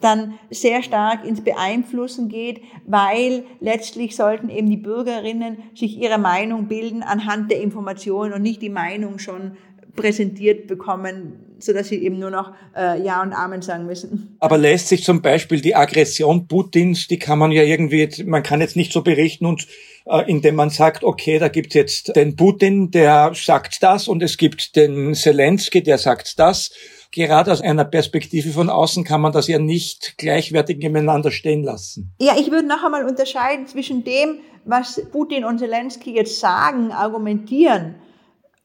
dann 0.01 0.39
sehr 0.51 0.83
stark 0.83 1.25
ins 1.25 1.43
Beeinflussen 1.43 2.29
geht, 2.29 2.63
weil 2.87 3.45
letztlich 3.61 4.17
sollten 4.17 4.49
eben 4.49 4.71
die 4.71 4.77
Bürgerinnen 4.77 5.59
sich 5.75 5.99
ihre 5.99 6.19
Meinung 6.19 6.69
bilden 6.69 7.03
anhand 7.03 7.51
der 7.51 7.61
Informationen 7.61 8.33
und 8.33 8.43
nicht 8.43 8.63
die 8.63 8.71
Meinung 8.71 9.19
schon 9.19 9.57
präsentiert 9.95 10.67
bekommen, 10.67 11.44
so 11.65 11.73
dass 11.73 11.89
sie 11.89 12.03
eben 12.03 12.19
nur 12.19 12.31
noch 12.31 12.53
äh, 12.77 13.01
Ja 13.03 13.23
und 13.23 13.33
Amen 13.33 13.63
sagen 13.63 13.87
müssen. 13.87 14.37
Aber 14.41 14.59
lässt 14.59 14.89
sich 14.89 15.05
zum 15.05 15.23
Beispiel 15.23 15.61
die 15.61 15.75
Aggression 15.75 16.47
Putins, 16.49 17.07
die 17.09 17.19
kann 17.19 17.39
man 17.39 17.53
ja 17.53 17.63
irgendwie, 17.63 18.09
man 18.25 18.43
kann 18.43 18.61
jetzt 18.61 18.77
nicht 18.77 18.93
so 18.93 19.03
berichten 19.03 19.47
und 19.47 19.67
äh, 20.07 20.31
indem 20.31 20.57
man 20.57 20.71
sagt, 20.71 21.05
okay, 21.05 21.39
da 21.39 21.49
gibt 21.49 21.75
jetzt 21.75 22.15
den 22.17 22.37
Putin, 22.37 22.91
der 22.91 23.33
sagt 23.35 23.83
das 23.83 24.09
und 24.09 24.23
es 24.23 24.37
gibt 24.37 24.77
den 24.77 25.15
Zelensky, 25.15 25.83
der 25.83 25.99
sagt 25.99 26.39
das 26.39 26.71
gerade 27.15 27.53
aus 27.53 27.61
einer 27.61 27.85
Perspektive 27.85 28.51
von 28.51 28.69
außen 28.69 29.05
kann 29.05 29.21
man 29.21 29.33
das 29.33 29.47
ja 29.47 29.61
nicht 29.61 30.19
gleichwertig 30.19 30.79
nebeneinander 30.79 31.31
stehen 31.31 31.63
lassen. 31.63 32.13
Ja, 32.21 32.35
ich 32.37 32.51
würde 32.51 32.67
noch 32.67 32.83
einmal 32.83 33.05
unterscheiden 33.05 33.69
zwischen 33.69 34.03
dem, 34.03 34.41
was 34.65 35.01
Putin 35.13 35.45
und 35.45 35.59
Zelensky 35.59 36.13
jetzt 36.15 36.41
sagen, 36.41 36.91
argumentieren 36.91 37.95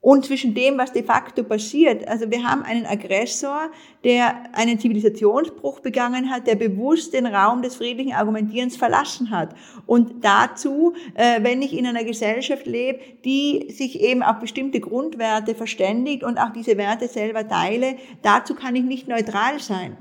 und 0.01 0.25
zwischen 0.25 0.53
dem, 0.53 0.77
was 0.77 0.94
de 0.94 1.03
facto 1.03 1.44
passiert. 1.44 2.08
Also 2.08 2.32
wir 2.32 2.44
haben 2.44 2.63
einen 2.63 2.86
Aggressor, 2.86 3.70
der 4.03 4.44
einen 4.53 4.79
Zivilisationsbruch 4.79 5.82
begangen 5.82 6.29
hat, 6.29 6.48
der 6.48 6.56
bewusst 6.56 7.13
den 7.13 7.25
Raum 7.25 7.62
des 7.62 7.75
friedlichen 7.75 8.13
Argumentierens 8.13 8.77
verlassen 8.77 9.29
hat. 9.29 9.56
Und 9.86 10.24
dazu, 10.24 10.94
äh, 11.15 11.44
wenn 11.44 11.62
ich 11.62 11.77
in 11.77 11.86
einer 11.86 12.06
Gesellschaft 12.06 12.65
lebe, 12.65 13.00
die 13.25 13.68
sich 13.72 14.00
eben 14.00 14.24
auf 14.24 14.39
bestimmte 14.39 14.79
Grundwerte 14.79 15.53
verständigt 15.53 16.24
und 16.24 16.38
auch 16.38 16.53
diese 16.53 16.77
Werte 16.77 17.10
selber 17.10 17.46
teile, 17.48 17.98
dazu 18.22 18.56
kann 18.56 18.75
ich 18.75 18.84
nicht 18.84 19.08
neutral 19.10 19.60
sein. 19.60 19.98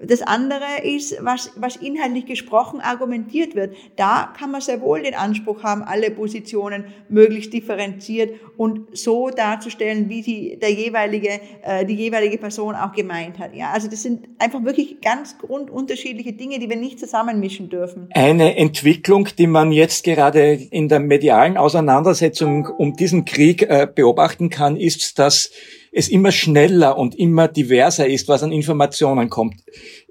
Das 0.00 0.22
andere 0.22 0.82
ist, 0.84 1.16
was, 1.20 1.52
was 1.56 1.76
inhaltlich 1.76 2.26
gesprochen 2.26 2.80
argumentiert 2.80 3.54
wird. 3.54 3.74
Da 3.96 4.32
kann 4.38 4.50
man 4.50 4.60
sehr 4.60 4.80
wohl 4.80 5.02
den 5.02 5.14
Anspruch 5.14 5.62
haben, 5.62 5.82
alle 5.82 6.10
Positionen 6.10 6.84
möglichst 7.08 7.52
differenziert 7.52 8.34
und 8.56 8.96
so 8.96 9.30
darzustellen, 9.30 10.08
wie 10.08 10.22
sie 10.22 10.58
der 10.60 10.72
jeweilige, 10.72 11.40
äh, 11.62 11.84
die 11.84 11.94
jeweilige 11.94 12.38
Person 12.38 12.74
auch 12.74 12.92
gemeint 12.92 13.38
hat. 13.38 13.54
Ja, 13.54 13.70
also 13.72 13.88
das 13.88 14.02
sind 14.02 14.28
einfach 14.38 14.64
wirklich 14.64 15.00
ganz 15.00 15.38
grundunterschiedliche 15.38 16.32
Dinge, 16.32 16.58
die 16.58 16.68
wir 16.68 16.76
nicht 16.76 17.00
zusammenmischen 17.00 17.68
dürfen. 17.68 18.08
Eine 18.14 18.56
Entwicklung, 18.56 19.28
die 19.36 19.46
man 19.46 19.72
jetzt 19.72 20.04
gerade 20.04 20.52
in 20.52 20.88
der 20.88 21.00
medialen 21.00 21.56
Auseinandersetzung 21.56 22.66
um 22.66 22.94
diesen 22.94 23.24
Krieg 23.24 23.62
äh, 23.62 23.88
beobachten 23.92 24.50
kann, 24.50 24.76
ist, 24.76 25.18
dass 25.18 25.50
es 25.92 26.08
immer 26.08 26.32
schneller 26.32 26.98
und 26.98 27.14
immer 27.14 27.48
diverser 27.48 28.06
ist, 28.06 28.28
was 28.28 28.42
an 28.42 28.52
Informationen 28.52 29.28
kommt. 29.28 29.56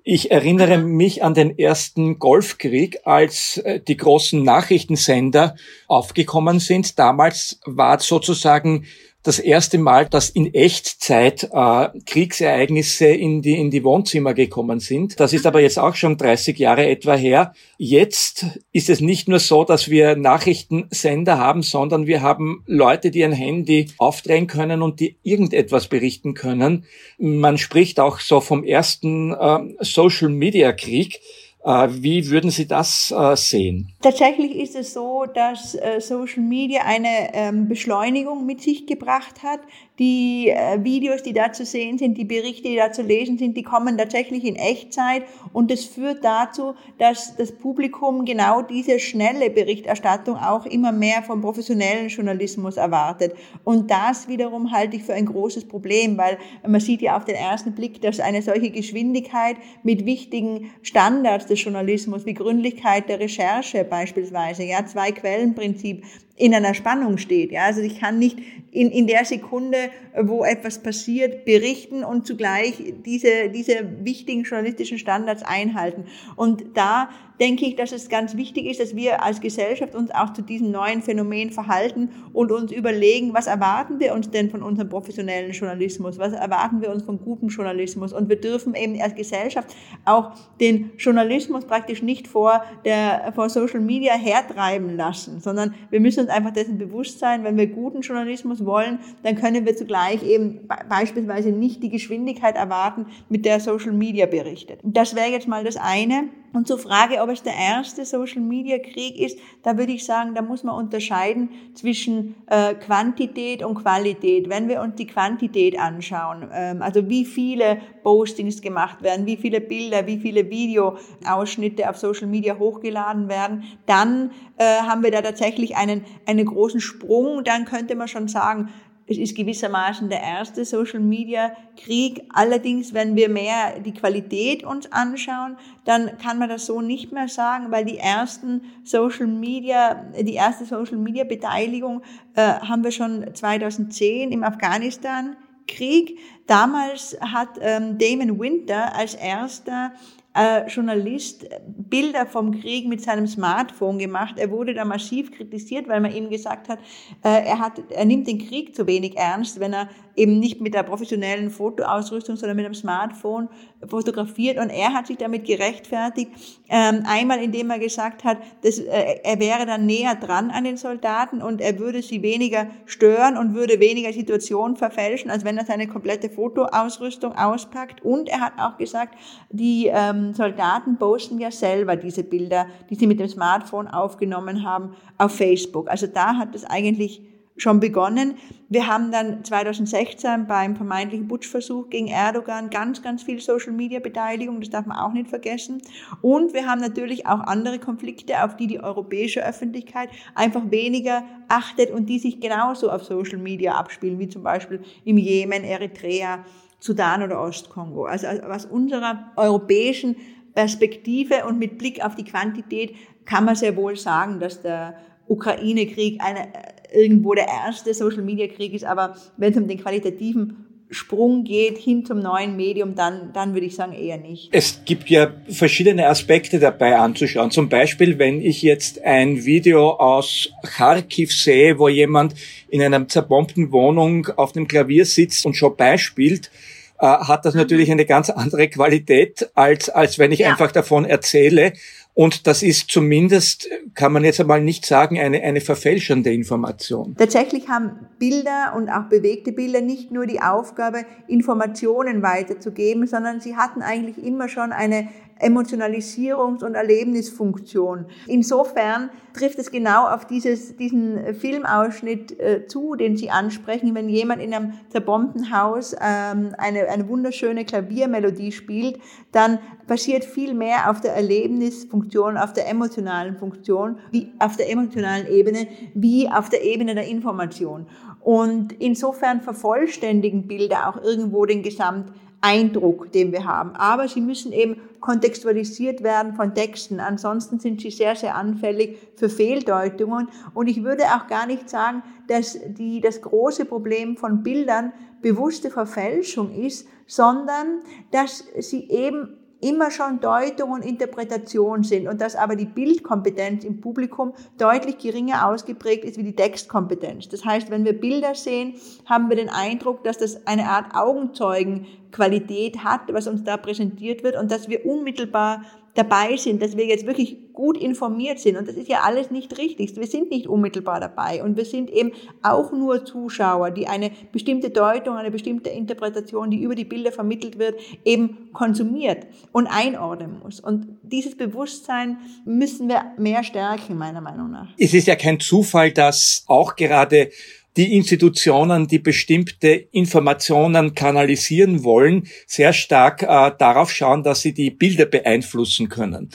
Ich 0.10 0.32
erinnere 0.32 0.78
mich 0.78 1.22
an 1.22 1.34
den 1.34 1.60
ersten 1.60 2.18
Golfkrieg, 2.18 3.02
als 3.04 3.58
äh, 3.58 3.82
die 3.82 3.98
großen 3.98 4.42
Nachrichtensender 4.42 5.58
aufgekommen 5.90 6.62
sind. 6.62 6.98
Damals 6.98 7.60
war 7.66 8.00
sozusagen 8.00 8.86
das 9.28 9.40
erste 9.40 9.78
Mal, 9.78 10.06
dass 10.06 10.30
in 10.30 10.54
Echtzeit 10.54 11.50
äh, 11.52 11.90
Kriegsereignisse 12.06 13.08
in 13.08 13.42
die, 13.42 13.60
in 13.60 13.70
die 13.72 13.84
Wohnzimmer 13.84 14.34
gekommen 14.34 14.80
sind. 14.80 15.20
Das 15.20 15.34
ist 15.34 15.46
aber 15.46 15.60
jetzt 15.60 15.78
auch 15.78 15.96
schon 15.96 16.16
30 16.16 16.58
Jahre 16.58 16.88
etwa 16.88 17.14
her. 17.14 17.54
Jetzt 17.78 18.46
ist 18.72 18.90
es 18.90 19.02
nicht 19.02 19.28
nur 19.28 19.40
so, 19.40 19.66
dass 19.66 19.90
wir 19.90 20.16
Nachrichtensender 20.16 21.38
haben, 21.38 21.62
sondern 21.62 22.08
wir 22.08 22.22
haben 22.22 22.64
Leute, 22.68 23.12
die 23.12 23.26
ein 23.26 23.34
Handy 23.34 23.90
aufdrehen 23.98 24.48
können 24.48 24.82
und 24.82 25.02
die 25.02 25.18
irgendetwas 25.24 25.90
berichten 25.90 26.34
können. 26.34 26.86
Man 27.18 27.58
spricht 27.58 28.00
auch 28.00 28.22
so 28.22 28.40
vom 28.40 28.64
ersten 28.64 29.34
äh, 29.34 29.84
Social-Media-Krieg. 29.98 31.20
Äh, 31.64 31.88
wie 31.90 32.30
würden 32.30 32.52
Sie 32.52 32.68
das 32.68 33.12
äh, 33.12 33.36
sehen? 33.36 33.92
Tatsächlich 34.02 34.56
ist 34.56 34.76
es 34.76 34.94
so, 34.94 35.26
dass 35.26 35.74
äh, 35.74 36.00
Social 36.00 36.44
Media 36.44 36.84
eine 36.86 37.34
ähm, 37.34 37.68
Beschleunigung 37.68 38.46
mit 38.46 38.62
sich 38.62 38.86
gebracht 38.86 39.42
hat. 39.42 39.60
Die 40.00 40.54
Videos, 40.78 41.24
die 41.24 41.34
da 41.34 41.52
zu 41.52 41.66
sehen 41.66 41.98
sind, 41.98 42.18
die 42.18 42.26
Berichte, 42.26 42.70
die 42.70 42.76
da 42.76 42.92
zu 42.92 43.02
lesen 43.02 43.40
sind, 43.40 43.58
die 43.58 43.64
kommen 43.64 43.98
tatsächlich 43.98 44.44
in 44.46 44.56
Echtzeit 44.56 45.24
und 45.54 45.72
das 45.72 45.86
führt 45.86 46.24
dazu, 46.24 46.76
dass 47.00 47.36
das 47.36 47.52
Publikum 47.52 48.24
genau 48.24 48.62
diese 48.62 49.00
schnelle 49.00 49.50
Berichterstattung 49.50 50.36
auch 50.38 50.68
immer 50.68 50.92
mehr 50.92 51.24
vom 51.24 51.42
professionellen 51.42 52.10
Journalismus 52.10 52.78
erwartet. 52.78 53.36
Und 53.64 53.90
das 53.90 54.28
wiederum 54.28 54.72
halte 54.72 54.98
ich 54.98 55.04
für 55.04 55.16
ein 55.16 55.26
großes 55.26 55.68
Problem, 55.68 56.18
weil 56.18 56.38
man 56.68 56.80
sieht 56.80 57.02
ja 57.02 57.18
auf 57.18 57.26
den 57.26 57.36
ersten 57.36 57.74
Blick, 57.74 58.00
dass 58.02 58.20
eine 58.20 58.44
solche 58.44 58.70
Geschwindigkeit 58.70 59.58
mit 59.82 60.06
wichtigen 60.06 60.72
Standards 60.84 61.48
des 61.48 61.64
Journalismus 61.64 62.26
wie 62.26 62.36
Gründlichkeit 62.36 63.10
der 63.10 63.20
Recherche 63.20 63.84
beispielsweise, 63.84 64.64
ja, 64.64 64.86
zwei 64.86 65.12
Quellenprinzip 65.12 66.04
in 66.38 66.54
einer 66.54 66.76
Spannung 66.76 67.18
steht. 67.18 67.52
Ja, 67.52 67.66
also 67.66 67.82
ich 67.82 68.00
kann 68.00 68.20
nicht 68.20 68.38
in, 68.72 68.92
in 68.92 69.08
der 69.08 69.26
Sekunde, 69.26 69.90
wo 70.22 70.46
etwas 70.46 70.80
passiert, 70.84 71.46
berichten 71.46 72.04
und 72.04 72.28
zugleich 72.28 72.94
diese, 73.06 73.50
diese 73.50 74.06
wichtigen 74.06 74.44
journalistischen 74.44 75.00
Standards 75.00 75.42
einhalten. 75.42 76.06
Und 76.36 76.78
da 76.78 77.10
denke 77.40 77.66
ich, 77.66 77.76
dass 77.76 77.92
es 77.92 78.10
ganz 78.10 78.36
wichtig 78.36 78.66
ist, 78.66 78.80
dass 78.80 78.96
wir 78.96 79.24
als 79.24 79.42
Gesellschaft 79.42 79.96
uns 79.96 80.12
auch 80.12 80.34
zu 80.34 80.42
diesem 80.42 80.72
neuen 80.72 81.02
Phänomen 81.02 81.52
verhalten 81.52 82.10
und 82.34 82.52
uns 82.52 82.72
überlegen, 82.72 83.34
was 83.34 83.48
erwarten 83.48 84.00
wir 84.00 84.14
uns 84.14 84.30
denn 84.30 84.50
von 84.50 84.64
unserem 84.64 84.90
professionellen 84.90 85.52
Journalismus? 85.52 86.18
Was 86.18 86.34
erwarten 86.34 86.82
wir 86.82 86.90
uns 86.90 87.04
von 87.04 87.20
gutem 87.20 87.50
Journalismus? 87.50 88.14
Und 88.14 88.30
wir 88.30 88.40
dürfen 88.40 88.76
eben 88.76 89.00
als 89.02 89.16
Gesellschaft 89.16 89.76
auch 90.06 90.32
den 90.60 90.92
Journalismus 90.98 91.66
praktisch 91.66 92.02
nicht 92.02 92.28
vor 92.28 92.64
der, 92.86 93.32
vor 93.36 93.50
Social 93.50 93.80
Media 93.80 94.14
hertreiben 94.14 94.96
lassen, 94.96 95.40
sondern 95.40 95.76
wir 95.90 96.00
müssen 96.00 96.22
uns 96.22 96.30
einfach 96.30 96.52
dessen 96.52 96.78
bewusst 96.78 97.20
sein, 97.20 97.44
wenn 97.44 97.58
wir 97.58 97.68
guten 97.68 98.02
Journalismus 98.02 98.66
wollen, 98.66 99.00
dann 99.24 99.36
können 99.36 99.66
wir 99.66 99.76
zugleich 99.76 100.24
eben 100.24 100.68
beispielsweise 100.90 101.52
nicht 101.52 101.84
die 101.84 101.90
Geschwindigkeit 101.90 102.56
erwarten, 102.56 103.06
mit 103.30 103.46
der 103.46 103.60
Social 103.60 103.92
Media 103.94 104.26
berichtet. 104.26 104.80
Das 104.84 105.16
wäre 105.16 105.30
jetzt 105.30 105.48
mal 105.48 105.64
das 105.64 105.78
eine. 105.78 106.30
Und 106.58 106.68
zur 106.68 106.80
Frage, 106.80 107.22
ob 107.22 107.30
es 107.30 107.44
der 107.44 107.54
erste 107.54 108.04
Social-Media-Krieg 108.04 109.20
ist, 109.20 109.38
da 109.62 109.78
würde 109.78 109.92
ich 109.92 110.04
sagen, 110.04 110.34
da 110.34 110.42
muss 110.42 110.64
man 110.64 110.74
unterscheiden 110.74 111.50
zwischen 111.76 112.34
äh, 112.48 112.74
Quantität 112.74 113.64
und 113.64 113.76
Qualität. 113.76 114.50
Wenn 114.50 114.68
wir 114.68 114.82
uns 114.82 114.96
die 114.96 115.06
Quantität 115.06 115.78
anschauen, 115.78 116.50
ähm, 116.52 116.82
also 116.82 117.08
wie 117.10 117.26
viele 117.26 117.78
Postings 118.02 118.60
gemacht 118.60 119.04
werden, 119.04 119.28
wie 119.28 119.38
viele 119.38 119.62
Bilder, 119.62 120.08
wie 120.08 120.18
viele 120.18 120.50
Videoausschnitte 120.50 121.88
auf 121.88 121.98
Social 121.98 122.26
Media 122.26 122.58
hochgeladen 122.58 123.30
werden, 123.30 123.64
dann 123.86 124.32
äh, 124.58 124.82
haben 124.82 125.04
wir 125.04 125.12
da 125.12 125.22
tatsächlich 125.22 125.76
einen, 125.76 126.06
einen 126.26 126.48
großen 126.48 126.80
Sprung. 126.80 127.44
Dann 127.44 127.66
könnte 127.66 127.94
man 127.94 128.08
schon 128.08 128.28
sagen, 128.28 128.70
es 129.10 129.18
ist 129.18 129.36
gewissermaßen 129.36 130.10
der 130.10 130.22
erste 130.22 130.66
Social 130.66 131.00
Media 131.00 131.54
Krieg. 131.78 132.24
Allerdings, 132.34 132.94
wenn 132.94 133.16
wir 133.16 133.30
mehr 133.30 133.80
die 133.80 133.94
Qualität 133.94 134.64
uns 134.64 134.92
anschauen, 134.92 135.56
dann 135.86 136.18
kann 136.18 136.38
man 136.38 136.50
das 136.50 136.66
so 136.66 136.82
nicht 136.82 137.14
mehr 137.14 137.30
sagen, 137.30 137.72
weil 137.72 137.86
die 137.86 137.98
ersten 137.98 138.62
Social 138.84 139.28
Media, 139.28 140.06
die 140.20 140.34
erste 140.34 140.66
Social 140.66 140.98
Media 140.98 141.24
Beteiligung 141.24 142.02
äh, 142.36 142.42
haben 142.42 142.84
wir 142.84 142.92
schon 142.92 143.34
2010 143.34 144.32
im 144.32 144.44
Afghanistan 144.44 145.38
Krieg. 145.68 146.20
Damals 146.46 147.18
hat 147.22 147.60
ähm, 147.62 147.98
Damon 147.98 148.40
Winter 148.40 148.94
als 148.94 149.16
erster 149.16 149.94
äh, 150.38 150.68
Journalist 150.68 151.48
Bilder 151.66 152.26
vom 152.26 152.60
Krieg 152.60 152.88
mit 152.88 153.02
seinem 153.02 153.28
Smartphone 153.28 153.98
gemacht. 153.98 154.36
Er 154.38 154.52
wurde 154.52 154.74
da 154.74 154.86
massiv 154.86 155.32
kritisiert, 155.32 155.88
weil 155.88 156.00
man 156.00 156.14
ihm 156.14 156.30
gesagt 156.30 156.70
hat, 156.70 156.80
äh, 157.24 157.46
er, 157.46 157.60
hat, 157.60 157.82
er 157.90 158.06
nimmt 158.06 158.28
den 158.28 158.38
Krieg 158.38 158.76
zu 158.76 158.86
wenig 158.86 159.18
ernst, 159.18 159.60
wenn 159.60 159.74
er 159.74 159.90
eben 160.18 160.40
nicht 160.40 160.60
mit 160.60 160.74
der 160.74 160.84
professionellen 160.84 161.52
Fotoausrüstung, 161.52 162.36
sondern 162.36 162.58
mit 162.58 162.66
einem 162.66 162.74
Smartphone 162.74 163.48
fotografiert. 163.88 164.58
Und 164.58 164.70
er 164.70 164.94
hat 164.94 165.08
sich 165.08 165.18
damit 165.18 165.46
gerechtfertigt, 165.46 166.32
ähm, 166.70 167.04
einmal 167.08 167.40
indem 167.40 167.70
er 167.70 167.80
gesagt 167.80 168.24
hat, 168.24 168.40
dass, 168.64 168.80
äh, 168.80 169.20
er 169.24 169.40
wäre 169.40 169.66
dann 169.66 169.86
näher 169.86 170.16
dran 170.16 170.50
an 170.50 170.64
den 170.64 170.76
Soldaten 170.76 171.42
und 171.42 171.62
er 171.62 171.78
würde 171.78 172.02
sie 172.02 172.24
weniger 172.24 172.68
stören 172.86 173.38
und 173.38 173.54
würde 173.54 173.80
weniger 173.80 174.12
Situationen 174.12 174.76
verfälschen, 174.76 175.30
als 175.30 175.46
wenn 175.46 175.58
er 175.58 175.66
seine 175.66 175.88
komplette 175.88 176.30
Fotoausrüstung 176.30 177.34
auspackt. 177.34 178.04
Und 178.04 178.28
er 178.28 178.42
hat 178.42 178.54
auch 178.58 178.78
gesagt, 178.78 179.16
die 179.52 179.92
ähm, 179.94 180.34
Soldaten 180.34 180.98
posten 180.98 181.40
ja 181.40 181.52
selber 181.52 181.96
diese 181.96 182.24
Bilder, 182.24 182.66
die 182.90 182.96
sie 182.96 183.06
mit 183.06 183.20
dem 183.20 183.30
Smartphone 183.30 183.88
aufgenommen 183.88 184.64
haben, 184.64 184.96
auf 185.20 185.36
Facebook. 185.36 185.90
Also 185.90 186.08
da 186.08 186.36
hat 186.38 186.56
es 186.56 186.66
eigentlich 186.66 187.22
schon 187.58 187.80
begonnen. 187.80 188.36
Wir 188.70 188.88
haben 188.88 189.12
dann 189.12 189.44
2016 189.44 190.48
beim 190.48 190.76
vermeintlichen 190.76 191.28
Putschversuch 191.28 191.90
gegen 191.90 192.08
Erdogan 192.08 192.70
ganz, 192.70 193.02
ganz 193.02 193.24
viel 193.24 193.40
Social-Media-Beteiligung, 193.40 194.60
das 194.60 194.70
darf 194.70 194.86
man 194.86 194.98
auch 194.98 195.14
nicht 195.14 195.30
vergessen. 195.30 195.82
Und 196.22 196.54
wir 196.54 196.68
haben 196.68 196.80
natürlich 196.80 197.26
auch 197.26 197.40
andere 197.40 197.80
Konflikte, 197.80 198.44
auf 198.44 198.56
die 198.56 198.68
die 198.68 198.80
europäische 198.80 199.46
Öffentlichkeit 199.46 200.10
einfach 200.36 200.70
weniger 200.70 201.24
achtet 201.48 201.92
und 201.92 202.08
die 202.08 202.20
sich 202.20 202.40
genauso 202.40 202.92
auf 202.92 203.04
Social-Media 203.04 203.74
abspielen, 203.74 204.20
wie 204.20 204.30
zum 204.30 204.44
Beispiel 204.44 204.82
im 205.04 205.18
Jemen, 205.18 205.64
Eritrea, 205.64 206.46
Sudan 206.80 207.24
oder 207.24 207.42
Ostkongo. 207.42 208.06
Also 208.06 208.28
aus 208.28 208.66
unserer 208.66 209.32
europäischen 209.36 210.16
Perspektive 210.54 211.46
und 211.46 211.60
mit 211.60 211.78
Blick 211.78 212.04
auf 212.04 212.16
die 212.16 212.24
Quantität 212.24 212.96
kann 213.26 213.46
man 213.46 213.56
sehr 213.56 213.76
wohl 213.76 213.96
sagen, 213.96 214.40
dass 214.40 214.62
der 214.62 214.98
Ukraine-Krieg 215.28 216.22
eine, 216.22 216.48
irgendwo 216.94 217.34
der 217.34 217.48
erste 217.48 217.94
Social-Media-Krieg 217.94 218.74
ist, 218.74 218.86
aber 218.86 219.16
wenn 219.38 219.52
es 219.52 219.58
um 219.58 219.68
den 219.68 219.80
qualitativen 219.80 220.68
Sprung 220.90 221.44
geht 221.44 221.78
hin 221.78 222.06
zum 222.06 222.20
neuen 222.20 222.56
Medium, 222.56 222.96
dann, 222.96 223.34
dann 223.34 223.54
würde 223.54 223.66
ich 223.66 223.76
sagen 223.76 223.92
eher 223.92 224.18
nicht. 224.18 224.50
Es 224.54 224.84
gibt 224.86 225.10
ja 225.10 225.34
verschiedene 225.50 226.08
Aspekte 226.08 226.60
dabei 226.60 226.98
anzuschauen. 226.98 227.52
Zum 227.52 227.68
Beispiel, 227.68 228.20
wenn 228.20 228.42
ich 228.42 228.62
jetzt 228.62 229.04
ein 229.04 229.44
Video 229.44 229.92
aus 229.92 230.50
Kharkiv 230.64 231.34
sehe, 231.34 231.78
wo 231.78 231.90
jemand 231.90 232.36
in 232.70 232.82
einer 232.82 233.06
zerbombten 233.08 233.74
Wohnung 233.74 234.28
auf 234.38 234.54
dem 234.54 234.68
Klavier 234.68 235.06
sitzt 235.06 235.46
und 235.46 235.60
Chopin 235.60 235.98
spielt, 235.98 236.52
äh, 237.00 237.06
hat 237.06 237.46
das 237.46 237.54
mhm. 237.54 237.62
natürlich 237.62 237.92
eine 237.92 238.06
ganz 238.06 238.30
andere 238.30 238.70
Qualität, 238.70 239.50
als, 239.56 239.90
als 239.90 240.18
wenn 240.20 240.32
ich 240.32 240.40
ja. 240.40 240.52
einfach 240.52 240.72
davon 240.72 241.04
erzähle. 241.04 241.74
Und 242.18 242.48
das 242.48 242.64
ist 242.64 242.90
zumindest, 242.90 243.70
kann 243.94 244.12
man 244.12 244.24
jetzt 244.24 244.42
einmal 244.42 244.60
nicht 244.60 244.88
sagen, 244.88 245.20
eine, 245.20 245.40
eine 245.44 245.62
verfälschende 245.62 246.34
Information. 246.34 247.16
Tatsächlich 247.16 247.70
haben 247.70 248.08
Bilder 248.18 248.74
und 248.76 248.90
auch 248.90 249.04
bewegte 249.04 249.52
Bilder 249.52 249.82
nicht 249.82 250.12
nur 250.12 250.26
die 250.26 250.42
Aufgabe, 250.42 251.06
Informationen 251.28 252.24
weiterzugeben, 252.24 253.06
sondern 253.06 253.40
sie 253.40 253.56
hatten 253.56 253.84
eigentlich 253.84 254.18
immer 254.26 254.50
schon 254.50 254.72
eine 254.72 255.10
Emotionalisierungs- 255.40 256.64
und 256.64 256.76
Erlebnisfunktion. 256.76 258.06
Insofern 258.28 259.10
trifft 259.34 259.60
es 259.60 259.72
genau 259.72 260.08
auf 260.08 260.26
dieses, 260.26 260.76
diesen 260.76 261.36
Filmausschnitt 261.36 262.40
äh, 262.40 262.68
zu, 262.68 262.96
den 262.96 263.18
Sie 263.18 263.30
ansprechen. 263.30 263.94
Wenn 263.96 264.10
jemand 264.10 264.42
in 264.42 264.54
einem 264.54 264.74
zerbombten 264.90 265.52
Haus 265.56 265.94
ähm, 265.94 266.56
eine, 266.58 266.90
eine 266.90 267.08
wunderschöne 267.08 267.66
Klaviermelodie 267.66 268.52
spielt, 268.52 269.00
dann 269.32 269.60
passiert 269.86 270.26
viel 270.26 270.54
mehr 270.54 270.90
auf 270.90 271.02
der 271.02 271.14
Erlebnisfunktion, 271.14 272.38
auf 272.38 272.54
der 272.54 272.70
emotionalen 272.70 273.38
Funktion, 273.38 274.00
wie 274.12 274.32
auf 274.40 274.58
der 274.58 274.72
emotionalen 274.72 275.28
Ebene, 275.28 275.68
wie 275.94 276.30
auf 276.30 276.50
der 276.50 276.64
Ebene 276.64 276.96
der 276.96 277.08
Information. 277.08 277.88
Und 278.22 278.74
insofern 278.74 279.42
vervollständigen 279.42 280.48
Bilder 280.48 280.90
auch 280.90 281.02
irgendwo 281.02 281.46
den 281.46 281.64
Gesamt 281.64 282.12
Eindruck, 282.42 283.12
den 283.12 283.32
wir 283.32 283.46
haben. 283.46 283.76
Aber 283.76 284.08
sie 284.08 284.22
müssen 284.22 284.52
eben 284.52 284.78
kontextualisiert 285.00 286.04
werden 286.04 286.34
von 286.36 286.54
Texten. 286.54 287.00
Ansonsten 287.00 287.60
sind 287.60 287.82
sie 287.82 287.92
sehr, 287.92 288.16
sehr 288.16 288.36
anfällig 288.36 288.98
für 289.16 289.30
Fehldeutungen. 289.30 290.30
Und 290.54 290.68
ich 290.68 290.84
würde 290.84 291.04
auch 291.16 291.28
gar 291.28 291.48
nicht 291.48 291.70
sagen, 291.70 292.04
dass 292.28 292.58
die, 292.68 293.02
das 293.02 293.22
große 293.22 293.66
Problem 293.66 294.18
von 294.18 294.44
Bildern 294.44 294.94
bewusste 295.22 295.72
Verfälschung 295.72 296.54
ist, 296.54 296.88
sondern 297.08 297.82
dass 298.12 298.44
sie 298.60 298.90
eben 298.90 299.38
immer 299.62 299.90
schon 299.92 300.20
Deutung 300.20 300.72
und 300.72 300.86
Interpretation 300.86 301.84
sind 301.84 302.08
und 302.08 302.22
dass 302.22 302.36
aber 302.36 302.56
die 302.56 302.66
Bildkompetenz 302.66 303.64
im 303.64 303.82
Publikum 303.82 304.34
deutlich 304.58 304.98
geringer 304.98 305.48
ausgeprägt 305.48 306.04
ist 306.04 306.18
wie 306.18 306.24
die 306.24 306.36
Textkompetenz. 306.36 307.30
Das 307.30 307.44
heißt, 307.44 307.72
wenn 307.72 307.86
wir 307.86 308.00
Bilder 308.00 308.36
sehen, 308.36 308.76
haben 309.06 309.30
wir 309.30 309.36
den 309.36 309.50
Eindruck, 309.50 310.04
dass 310.04 310.18
das 310.18 310.46
eine 310.46 310.70
Art 310.70 310.94
Augenzeugenqualität 310.94 312.84
hat, 312.84 313.02
was 313.12 313.28
uns 313.28 313.44
da 313.44 313.58
präsentiert 313.58 314.24
wird 314.24 314.38
und 314.38 314.52
dass 314.52 314.70
wir 314.70 314.86
unmittelbar 314.86 315.64
dabei 315.98 316.38
sind, 316.38 316.62
dass 316.62 316.78
wir 316.78 316.86
jetzt 316.86 317.08
wirklich 317.08 317.54
gut 317.54 317.78
informiert 317.78 318.40
sind. 318.40 318.56
Und 318.56 318.68
das 318.68 318.76
ist 318.76 318.88
ja 318.88 319.02
alles 319.02 319.32
nicht 319.32 319.58
richtig. 319.58 319.96
Wir 319.96 320.06
sind 320.06 320.30
nicht 320.30 320.48
unmittelbar 320.48 321.00
dabei. 321.00 321.44
Und 321.44 321.58
wir 321.58 321.66
sind 321.66 321.90
eben 321.90 322.12
auch 322.44 322.72
nur 322.72 323.04
Zuschauer, 323.04 323.72
die 323.72 323.88
eine 323.88 324.12
bestimmte 324.32 324.70
Deutung, 324.70 325.16
eine 325.16 325.32
bestimmte 325.32 325.70
Interpretation, 325.70 326.52
die 326.52 326.62
über 326.62 326.76
die 326.76 326.86
Bilder 326.86 327.12
vermittelt 327.12 327.58
wird, 327.58 327.80
eben 328.06 328.52
konsumiert 328.54 329.26
und 329.52 329.66
einordnen 329.68 330.40
muss. 330.44 330.60
Und 330.60 331.00
dieses 331.02 331.36
Bewusstsein 331.36 332.18
müssen 332.46 332.90
wir 332.90 333.14
mehr 333.18 333.44
stärken, 333.44 333.98
meiner 333.98 334.22
Meinung 334.22 334.52
nach. 334.52 334.70
Es 334.78 334.94
ist 334.94 335.08
ja 335.08 335.16
kein 335.16 335.40
Zufall, 335.40 335.92
dass 335.92 336.44
auch 336.48 336.76
gerade 336.76 337.32
die 337.78 337.96
Institutionen, 337.96 338.88
die 338.88 339.00
bestimmte 339.00 339.70
Informationen 339.70 340.96
kanalisieren 340.96 341.84
wollen, 341.84 342.28
sehr 342.48 342.74
stark 342.74 343.22
äh, 343.22 343.52
darauf 343.58 343.92
schauen, 343.92 344.24
dass 344.24 344.42
sie 344.42 344.54
die 344.54 344.72
Bilder 344.72 345.06
beeinflussen 345.06 345.88
können. 345.88 346.32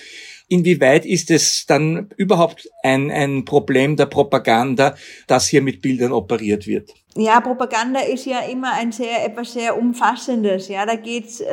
Inwieweit 0.48 1.06
ist 1.06 1.30
es 1.30 1.64
dann 1.66 2.10
überhaupt 2.16 2.68
ein, 2.82 3.10
ein 3.10 3.44
Problem 3.44 3.96
der 3.96 4.06
Propaganda, 4.06 4.94
dass 5.26 5.48
hier 5.48 5.62
mit 5.62 5.80
Bildern 5.80 6.12
operiert 6.12 6.66
wird? 6.66 6.90
Ja, 7.16 7.40
Propaganda 7.40 8.00
ist 8.00 8.26
ja 8.26 8.40
immer 8.40 8.72
ein 8.74 8.92
sehr 8.92 9.24
etwas 9.24 9.54
sehr 9.54 9.78
umfassendes. 9.78 10.68
Ja, 10.68 10.86
da 10.86 10.96
geht's 10.96 11.40
äh, 11.40 11.46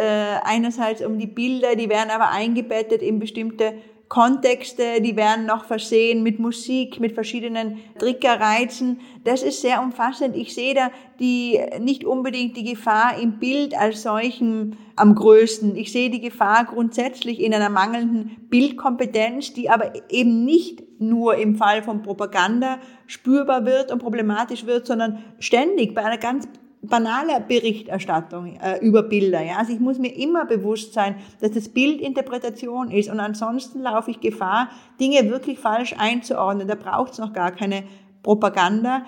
einerseits 0.44 1.02
um 1.02 1.18
die 1.18 1.28
Bilder, 1.28 1.76
die 1.76 1.90
werden 1.90 2.12
aber 2.12 2.30
eingebettet 2.32 3.02
in 3.02 3.20
bestimmte 3.20 3.74
Kontexte, 4.10 5.02
die 5.02 5.16
werden 5.16 5.46
noch 5.46 5.66
versehen 5.66 6.24
mit 6.24 6.40
Musik, 6.40 7.00
mit 7.00 7.14
verschiedenen 7.14 7.78
Triggerreizen. 8.00 9.00
Das 9.24 9.44
ist 9.44 9.62
sehr 9.62 9.84
umfassend. 9.84 10.36
Ich 10.36 10.56
sehe 10.56 10.74
da 10.74 10.90
die, 11.20 11.60
nicht 11.80 12.04
unbedingt 12.04 12.58
die 12.58 12.64
Gefahr 12.64 13.20
im 13.20 13.34
Bild 13.38 13.78
als 13.78 14.02
solchen 14.02 14.78
am 14.96 15.14
größten. 15.14 15.76
Ich 15.76 15.92
sehe 15.92 16.10
die 16.10 16.22
Gefahr 16.22 16.66
grundsätzlich 16.66 17.40
in 17.40 17.54
einer 17.54 17.70
mangelnden 17.70 18.48
Bildkompetenz, 18.50 19.54
die 19.54 19.70
aber 19.70 19.94
eben 20.10 20.44
nicht 20.44 20.82
nur 21.00 21.36
im 21.36 21.56
Fall 21.56 21.84
von 21.84 22.02
Propaganda 22.02 22.80
spürbar 23.06 23.66
wird 23.66 23.92
und 23.92 24.00
problematisch 24.00 24.66
wird, 24.66 24.88
sondern 24.88 25.24
ständig 25.38 25.94
bei 25.94 26.04
einer 26.04 26.18
ganz 26.18 26.48
banale 26.82 27.42
Berichterstattung 27.46 28.56
äh, 28.56 28.78
über 28.80 29.04
Bilder. 29.04 29.42
Ja? 29.42 29.58
Also 29.58 29.74
ich 29.74 29.80
muss 29.80 30.00
mir 30.00 30.16
immer 30.16 30.46
bewusst 30.46 30.94
sein, 30.94 31.16
dass 31.42 31.52
das 31.52 31.70
Bild 31.70 32.00
Interpretation 32.00 32.92
ist 32.92 33.10
und 33.10 33.20
ansonsten 33.20 33.82
laufe 33.82 34.12
ich 34.12 34.20
Gefahr, 34.20 34.70
Dinge 35.00 35.30
wirklich 35.30 35.60
falsch 35.60 35.96
einzuordnen. 35.98 36.68
Da 36.68 36.76
braucht 36.76 37.14
es 37.14 37.20
noch 37.20 37.34
gar 37.34 37.52
keine 37.52 37.84
Propaganda. 38.24 39.06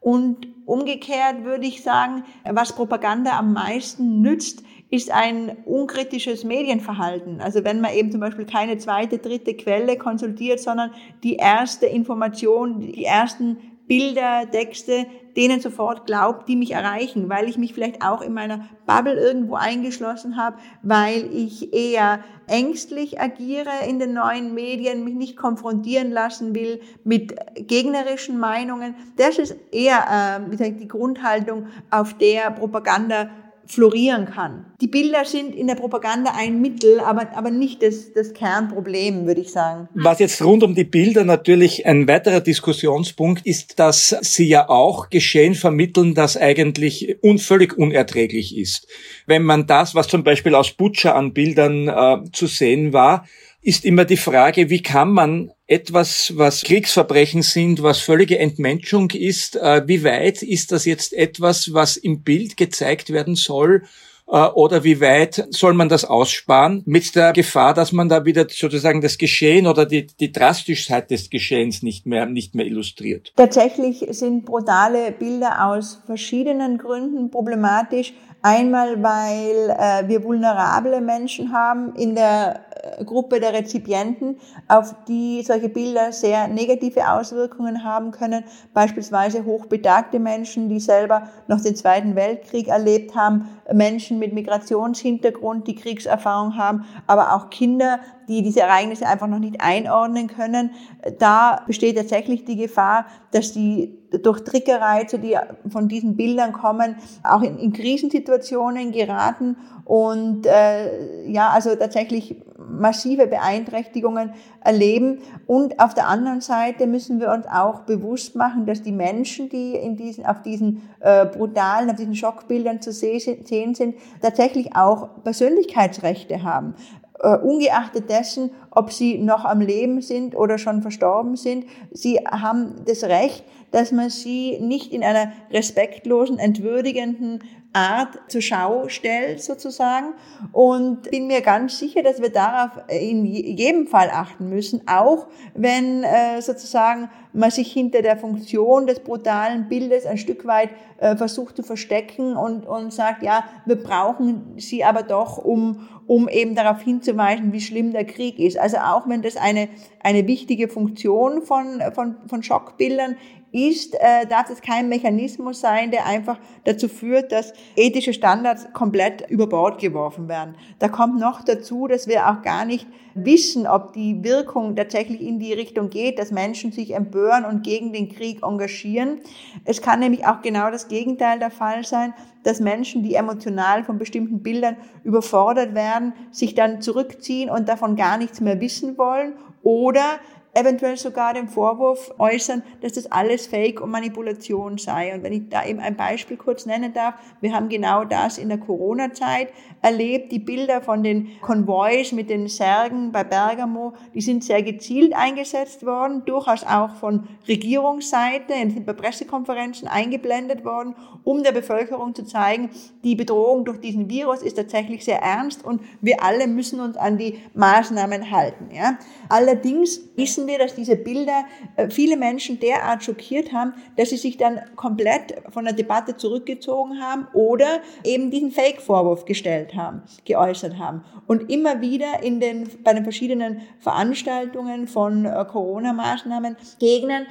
Und 0.00 0.48
umgekehrt 0.66 1.44
würde 1.44 1.66
ich 1.66 1.82
sagen, 1.82 2.24
was 2.44 2.74
Propaganda 2.74 3.38
am 3.38 3.52
meisten 3.52 4.20
nützt, 4.20 4.64
ist 4.90 5.10
ein 5.10 5.56
unkritisches 5.64 6.44
Medienverhalten. 6.44 7.40
Also 7.40 7.64
wenn 7.64 7.80
man 7.80 7.94
eben 7.94 8.10
zum 8.10 8.20
Beispiel 8.20 8.44
keine 8.44 8.76
zweite, 8.76 9.18
dritte 9.18 9.54
Quelle 9.54 9.96
konsultiert, 9.96 10.60
sondern 10.60 10.90
die 11.22 11.36
erste 11.36 11.86
Information, 11.86 12.80
die 12.80 13.04
ersten 13.04 13.56
Bilder, 13.86 14.50
Texte, 14.50 15.06
denen 15.36 15.60
sofort 15.60 16.06
glaubt, 16.06 16.48
die 16.48 16.56
mich 16.56 16.72
erreichen, 16.72 17.28
weil 17.28 17.48
ich 17.48 17.58
mich 17.58 17.74
vielleicht 17.74 18.04
auch 18.04 18.20
in 18.20 18.32
meiner 18.32 18.66
Bubble 18.86 19.14
irgendwo 19.14 19.54
eingeschlossen 19.54 20.36
habe, 20.36 20.58
weil 20.82 21.28
ich 21.32 21.72
eher 21.72 22.20
ängstlich 22.46 23.20
agiere 23.20 23.70
in 23.88 23.98
den 23.98 24.12
neuen 24.12 24.54
Medien, 24.54 25.04
mich 25.04 25.14
nicht 25.14 25.36
konfrontieren 25.36 26.10
lassen 26.10 26.54
will 26.54 26.80
mit 27.04 27.34
gegnerischen 27.54 28.38
Meinungen. 28.38 28.94
Das 29.16 29.38
ist 29.38 29.56
eher 29.70 30.04
äh, 30.10 30.50
wie 30.50 30.56
gesagt, 30.56 30.80
die 30.80 30.88
Grundhaltung, 30.88 31.66
auf 31.90 32.14
der 32.14 32.50
Propaganda 32.50 33.30
florieren 33.66 34.26
kann. 34.26 34.66
Die 34.80 34.86
Bilder 34.86 35.24
sind 35.24 35.54
in 35.54 35.66
der 35.66 35.74
Propaganda 35.74 36.32
ein 36.36 36.60
Mittel, 36.60 37.00
aber, 37.00 37.36
aber 37.36 37.50
nicht 37.50 37.82
das, 37.82 38.12
das 38.12 38.32
Kernproblem, 38.32 39.26
würde 39.26 39.40
ich 39.40 39.50
sagen. 39.50 39.88
Was 39.94 40.18
jetzt 40.18 40.42
rund 40.42 40.62
um 40.62 40.74
die 40.74 40.84
Bilder 40.84 41.24
natürlich 41.24 41.86
ein 41.86 42.08
weiterer 42.08 42.40
Diskussionspunkt 42.40 43.46
ist, 43.46 43.78
dass 43.78 44.16
sie 44.20 44.48
ja 44.48 44.68
auch 44.68 45.10
Geschehen 45.10 45.54
vermitteln, 45.54 46.14
das 46.14 46.36
eigentlich 46.36 47.16
völlig 47.38 47.76
unerträglich 47.78 48.56
ist. 48.56 48.86
Wenn 49.26 49.42
man 49.42 49.66
das, 49.66 49.94
was 49.94 50.08
zum 50.08 50.24
Beispiel 50.24 50.54
aus 50.54 50.72
Butcher 50.72 51.14
an 51.14 51.32
Bildern 51.32 51.88
äh, 51.88 52.30
zu 52.32 52.46
sehen 52.46 52.92
war, 52.92 53.26
ist 53.62 53.84
immer 53.84 54.04
die 54.04 54.16
Frage, 54.16 54.70
wie 54.70 54.82
kann 54.82 55.12
man 55.12 55.52
etwas, 55.68 56.32
was 56.36 56.62
Kriegsverbrechen 56.64 57.42
sind, 57.42 57.82
was 57.82 58.00
völlige 58.00 58.38
Entmenschung 58.38 59.10
ist, 59.10 59.56
äh, 59.56 59.82
wie 59.86 60.02
weit 60.04 60.42
ist 60.42 60.72
das 60.72 60.84
jetzt 60.84 61.12
etwas, 61.12 61.72
was 61.72 61.96
im 61.96 62.22
Bild 62.22 62.56
gezeigt 62.56 63.10
werden 63.10 63.36
soll? 63.36 63.84
Äh, 64.28 64.46
oder 64.48 64.82
wie 64.82 65.00
weit 65.00 65.46
soll 65.50 65.74
man 65.74 65.88
das 65.88 66.04
aussparen 66.04 66.82
mit 66.86 67.14
der 67.14 67.32
Gefahr, 67.32 67.72
dass 67.74 67.92
man 67.92 68.08
da 68.08 68.24
wieder 68.24 68.46
sozusagen 68.48 69.00
das 69.00 69.16
Geschehen 69.16 69.66
oder 69.68 69.86
die, 69.86 70.08
die 70.08 70.32
Drastischheit 70.32 71.10
des 71.10 71.30
Geschehens 71.30 71.82
nicht 71.82 72.04
mehr, 72.04 72.26
nicht 72.26 72.56
mehr 72.56 72.66
illustriert? 72.66 73.32
Tatsächlich 73.36 74.04
sind 74.10 74.44
brutale 74.44 75.12
Bilder 75.12 75.68
aus 75.68 76.02
verschiedenen 76.06 76.78
Gründen 76.78 77.30
problematisch. 77.30 78.12
Einmal, 78.44 79.00
weil 79.02 79.70
äh, 79.70 80.08
wir 80.08 80.24
vulnerable 80.24 81.00
Menschen 81.00 81.52
haben 81.52 81.94
in 81.94 82.16
der 82.16 82.60
Gruppe 83.04 83.38
der 83.38 83.52
Rezipienten, 83.52 84.38
auf 84.66 84.94
die 85.06 85.42
solche 85.42 85.68
Bilder 85.68 86.12
sehr 86.12 86.48
negative 86.48 87.10
Auswirkungen 87.10 87.84
haben 87.84 88.10
können. 88.10 88.44
Beispielsweise 88.74 89.44
hochbetagte 89.44 90.18
Menschen, 90.18 90.68
die 90.68 90.80
selber 90.80 91.28
noch 91.46 91.60
den 91.60 91.76
Zweiten 91.76 92.16
Weltkrieg 92.16 92.68
erlebt 92.68 93.14
haben, 93.14 93.48
Menschen 93.72 94.18
mit 94.18 94.32
Migrationshintergrund, 94.32 95.68
die 95.68 95.76
Kriegserfahrung 95.76 96.56
haben, 96.56 96.84
aber 97.06 97.34
auch 97.34 97.50
Kinder, 97.50 98.00
die 98.28 98.42
diese 98.42 98.60
Ereignisse 98.60 99.06
einfach 99.06 99.28
noch 99.28 99.38
nicht 99.38 99.60
einordnen 99.60 100.26
können. 100.26 100.70
Da 101.18 101.62
besteht 101.66 101.96
tatsächlich 101.96 102.44
die 102.44 102.56
Gefahr, 102.56 103.06
dass 103.30 103.52
die 103.52 103.98
durch 104.22 104.44
Triggerreize, 104.44 105.18
die 105.18 105.36
von 105.68 105.88
diesen 105.88 106.16
Bildern 106.16 106.52
kommen, 106.52 106.96
auch 107.22 107.42
in, 107.42 107.58
in 107.58 107.72
Krisensituationen 107.72 108.92
geraten 108.92 109.56
und 109.84 110.46
äh, 110.46 111.28
ja, 111.30 111.50
also 111.50 111.74
tatsächlich 111.74 112.36
massive 112.56 113.26
Beeinträchtigungen 113.26 114.32
erleben. 114.64 115.18
Und 115.46 115.78
auf 115.80 115.94
der 115.94 116.08
anderen 116.08 116.40
Seite 116.40 116.86
müssen 116.86 117.20
wir 117.20 117.30
uns 117.30 117.46
auch 117.46 117.80
bewusst 117.80 118.36
machen, 118.36 118.66
dass 118.66 118.82
die 118.82 118.92
Menschen, 118.92 119.48
die 119.48 119.74
in 119.74 119.96
diesen, 119.96 120.24
auf 120.24 120.42
diesen 120.42 120.88
äh, 121.00 121.26
brutalen, 121.26 121.90
auf 121.90 121.96
diesen 121.96 122.14
Schockbildern 122.14 122.80
zu 122.80 122.92
sehen 122.92 123.74
sind, 123.74 123.96
tatsächlich 124.20 124.74
auch 124.76 125.08
Persönlichkeitsrechte 125.24 126.42
haben 126.42 126.74
äh, 127.22 127.36
ungeachtet 127.36 128.10
dessen, 128.10 128.50
ob 128.70 128.92
sie 128.92 129.18
noch 129.18 129.44
am 129.44 129.60
Leben 129.60 130.00
sind 130.00 130.34
oder 130.34 130.58
schon 130.58 130.82
verstorben 130.82 131.36
sind. 131.36 131.66
Sie 131.90 132.18
haben 132.18 132.74
das 132.86 133.04
Recht, 133.04 133.44
dass 133.70 133.92
man 133.92 134.10
sie 134.10 134.58
nicht 134.60 134.92
in 134.92 135.02
einer 135.02 135.32
respektlosen, 135.50 136.38
entwürdigenden 136.38 137.40
Art 137.72 138.18
zur 138.28 138.42
Schau 138.42 138.88
stellt 138.88 139.42
sozusagen. 139.42 140.14
Und 140.52 141.10
bin 141.10 141.26
mir 141.26 141.40
ganz 141.40 141.78
sicher, 141.78 142.02
dass 142.02 142.20
wir 142.20 142.30
darauf 142.30 142.70
in 142.88 143.24
jedem 143.24 143.86
Fall 143.86 144.10
achten 144.10 144.48
müssen, 144.48 144.82
auch 144.86 145.26
wenn 145.54 146.04
äh, 146.04 146.40
sozusagen 146.42 147.10
man 147.32 147.50
sich 147.50 147.72
hinter 147.72 148.02
der 148.02 148.16
Funktion 148.16 148.86
des 148.86 149.00
brutalen 149.00 149.68
Bildes 149.68 150.04
ein 150.04 150.18
Stück 150.18 150.46
weit 150.46 150.70
äh, 150.98 151.16
versucht 151.16 151.56
zu 151.56 151.62
verstecken 151.62 152.36
und, 152.36 152.66
und 152.66 152.92
sagt, 152.92 153.22
ja, 153.22 153.44
wir 153.64 153.76
brauchen 153.76 154.54
sie 154.58 154.84
aber 154.84 155.02
doch, 155.02 155.38
um, 155.38 155.88
um 156.06 156.28
eben 156.28 156.54
darauf 156.54 156.80
hinzuweisen, 156.80 157.52
wie 157.52 157.60
schlimm 157.60 157.92
der 157.92 158.04
Krieg 158.04 158.38
ist. 158.38 158.58
Also 158.58 158.78
auch 158.78 159.08
wenn 159.08 159.22
das 159.22 159.36
eine, 159.36 159.68
eine 160.00 160.26
wichtige 160.26 160.68
Funktion 160.68 161.42
von, 161.42 161.80
von, 161.94 162.16
von 162.26 162.42
Schockbildern 162.42 163.16
ist, 163.52 163.94
äh, 163.94 164.26
darf 164.26 164.50
es 164.50 164.62
kein 164.62 164.88
Mechanismus 164.88 165.60
sein, 165.60 165.90
der 165.90 166.06
einfach 166.06 166.38
dazu 166.64 166.88
führt, 166.88 167.32
dass 167.32 167.52
ethische 167.76 168.14
Standards 168.14 168.72
komplett 168.72 169.30
über 169.30 169.46
Bord 169.46 169.80
geworfen 169.80 170.28
werden. 170.28 170.54
Da 170.78 170.88
kommt 170.88 171.20
noch 171.20 171.42
dazu, 171.42 171.86
dass 171.86 172.08
wir 172.08 172.28
auch 172.30 172.42
gar 172.42 172.64
nicht 172.64 172.86
wissen, 173.14 173.66
ob 173.66 173.92
die 173.92 174.22
Wirkung 174.24 174.76
tatsächlich 174.76 175.20
in 175.20 175.38
die 175.38 175.52
Richtung 175.52 175.90
geht, 175.90 176.18
dass 176.18 176.30
Menschen 176.30 176.72
sich 176.72 176.94
empören 176.94 177.44
und 177.44 177.62
gegen 177.62 177.92
den 177.92 178.08
Krieg 178.08 178.42
engagieren. 178.42 179.20
Es 179.64 179.82
kann 179.82 180.00
nämlich 180.00 180.26
auch 180.26 180.42
genau 180.42 180.70
das 180.70 180.88
Gegenteil 180.88 181.38
der 181.38 181.50
Fall 181.50 181.84
sein, 181.84 182.14
dass 182.42 182.60
Menschen, 182.60 183.02
die 183.02 183.14
emotional 183.14 183.84
von 183.84 183.98
bestimmten 183.98 184.42
Bildern 184.42 184.76
überfordert 185.04 185.74
werden, 185.74 186.12
sich 186.30 186.54
dann 186.54 186.80
zurückziehen 186.80 187.50
und 187.50 187.68
davon 187.68 187.96
gar 187.96 188.18
nichts 188.18 188.40
mehr 188.40 188.60
wissen 188.60 188.98
wollen 188.98 189.34
oder 189.62 190.18
eventuell 190.54 190.96
sogar 190.96 191.32
den 191.32 191.48
Vorwurf 191.48 192.14
äußern, 192.18 192.62
dass 192.82 192.92
das 192.92 193.10
alles 193.10 193.46
Fake 193.46 193.80
und 193.80 193.90
Manipulation 193.90 194.76
sei. 194.76 195.14
Und 195.14 195.22
wenn 195.22 195.32
ich 195.32 195.48
da 195.48 195.64
eben 195.64 195.80
ein 195.80 195.96
Beispiel 195.96 196.36
kurz 196.36 196.66
nennen 196.66 196.92
darf, 196.92 197.14
wir 197.40 197.54
haben 197.54 197.68
genau 197.68 198.04
das 198.04 198.36
in 198.36 198.48
der 198.48 198.58
Corona-Zeit 198.58 199.48
erlebt. 199.80 200.30
Die 200.30 200.38
Bilder 200.38 200.82
von 200.82 201.02
den 201.02 201.40
Konvois 201.40 202.12
mit 202.12 202.28
den 202.28 202.48
Särgen 202.48 203.12
bei 203.12 203.24
Bergamo, 203.24 203.94
die 204.14 204.20
sind 204.20 204.44
sehr 204.44 204.62
gezielt 204.62 205.14
eingesetzt 205.14 205.86
worden, 205.86 206.24
durchaus 206.26 206.64
auch 206.64 206.96
von 206.96 207.28
Regierungsseite, 207.48 208.52
sind 208.52 208.84
bei 208.84 208.92
Pressekonferenzen 208.92 209.88
eingeblendet 209.88 210.64
worden, 210.64 210.94
um 211.24 211.42
der 211.42 211.52
Bevölkerung 211.52 212.14
zu 212.14 212.24
zeigen, 212.24 212.70
die 213.04 213.14
Bedrohung 213.14 213.64
durch 213.64 213.80
diesen 213.80 214.10
Virus 214.10 214.42
ist 214.42 214.54
tatsächlich 214.54 215.04
sehr 215.04 215.20
ernst 215.20 215.64
und 215.64 215.80
wir 216.00 216.22
alle 216.22 216.46
müssen 216.46 216.80
uns 216.80 216.96
an 216.96 217.16
die 217.16 217.38
Maßnahmen 217.54 218.30
halten. 218.30 218.68
Ja. 218.74 218.98
Allerdings 219.28 220.00
wissen 220.16 220.41
wissen 220.42 220.48
wir, 220.48 220.58
dass 220.58 220.74
diese 220.74 220.96
Bilder 220.96 221.44
äh, 221.76 221.88
viele 221.88 222.16
Menschen 222.16 222.58
derart 222.58 223.04
schockiert 223.04 223.52
haben, 223.52 223.74
dass 223.96 224.10
sie 224.10 224.16
sich 224.16 224.36
dann 224.36 224.60
komplett 224.76 225.34
von 225.50 225.64
der 225.64 225.74
Debatte 225.74 226.16
zurückgezogen 226.16 227.00
haben 227.00 227.28
oder 227.32 227.80
eben 228.04 228.30
diesen 228.30 228.50
Fake-Vorwurf 228.50 229.24
gestellt 229.24 229.74
haben, 229.74 230.02
geäußert 230.24 230.78
haben. 230.78 231.04
Und 231.26 231.50
immer 231.50 231.80
wieder 231.80 232.22
in 232.22 232.40
den, 232.40 232.68
bei 232.82 232.92
den 232.92 233.04
verschiedenen 233.04 233.62
Veranstaltungen 233.78 234.88
von 234.88 235.24
äh, 235.24 235.44
Corona-Maßnahmen 235.48 236.56
Gegnern 236.80 237.26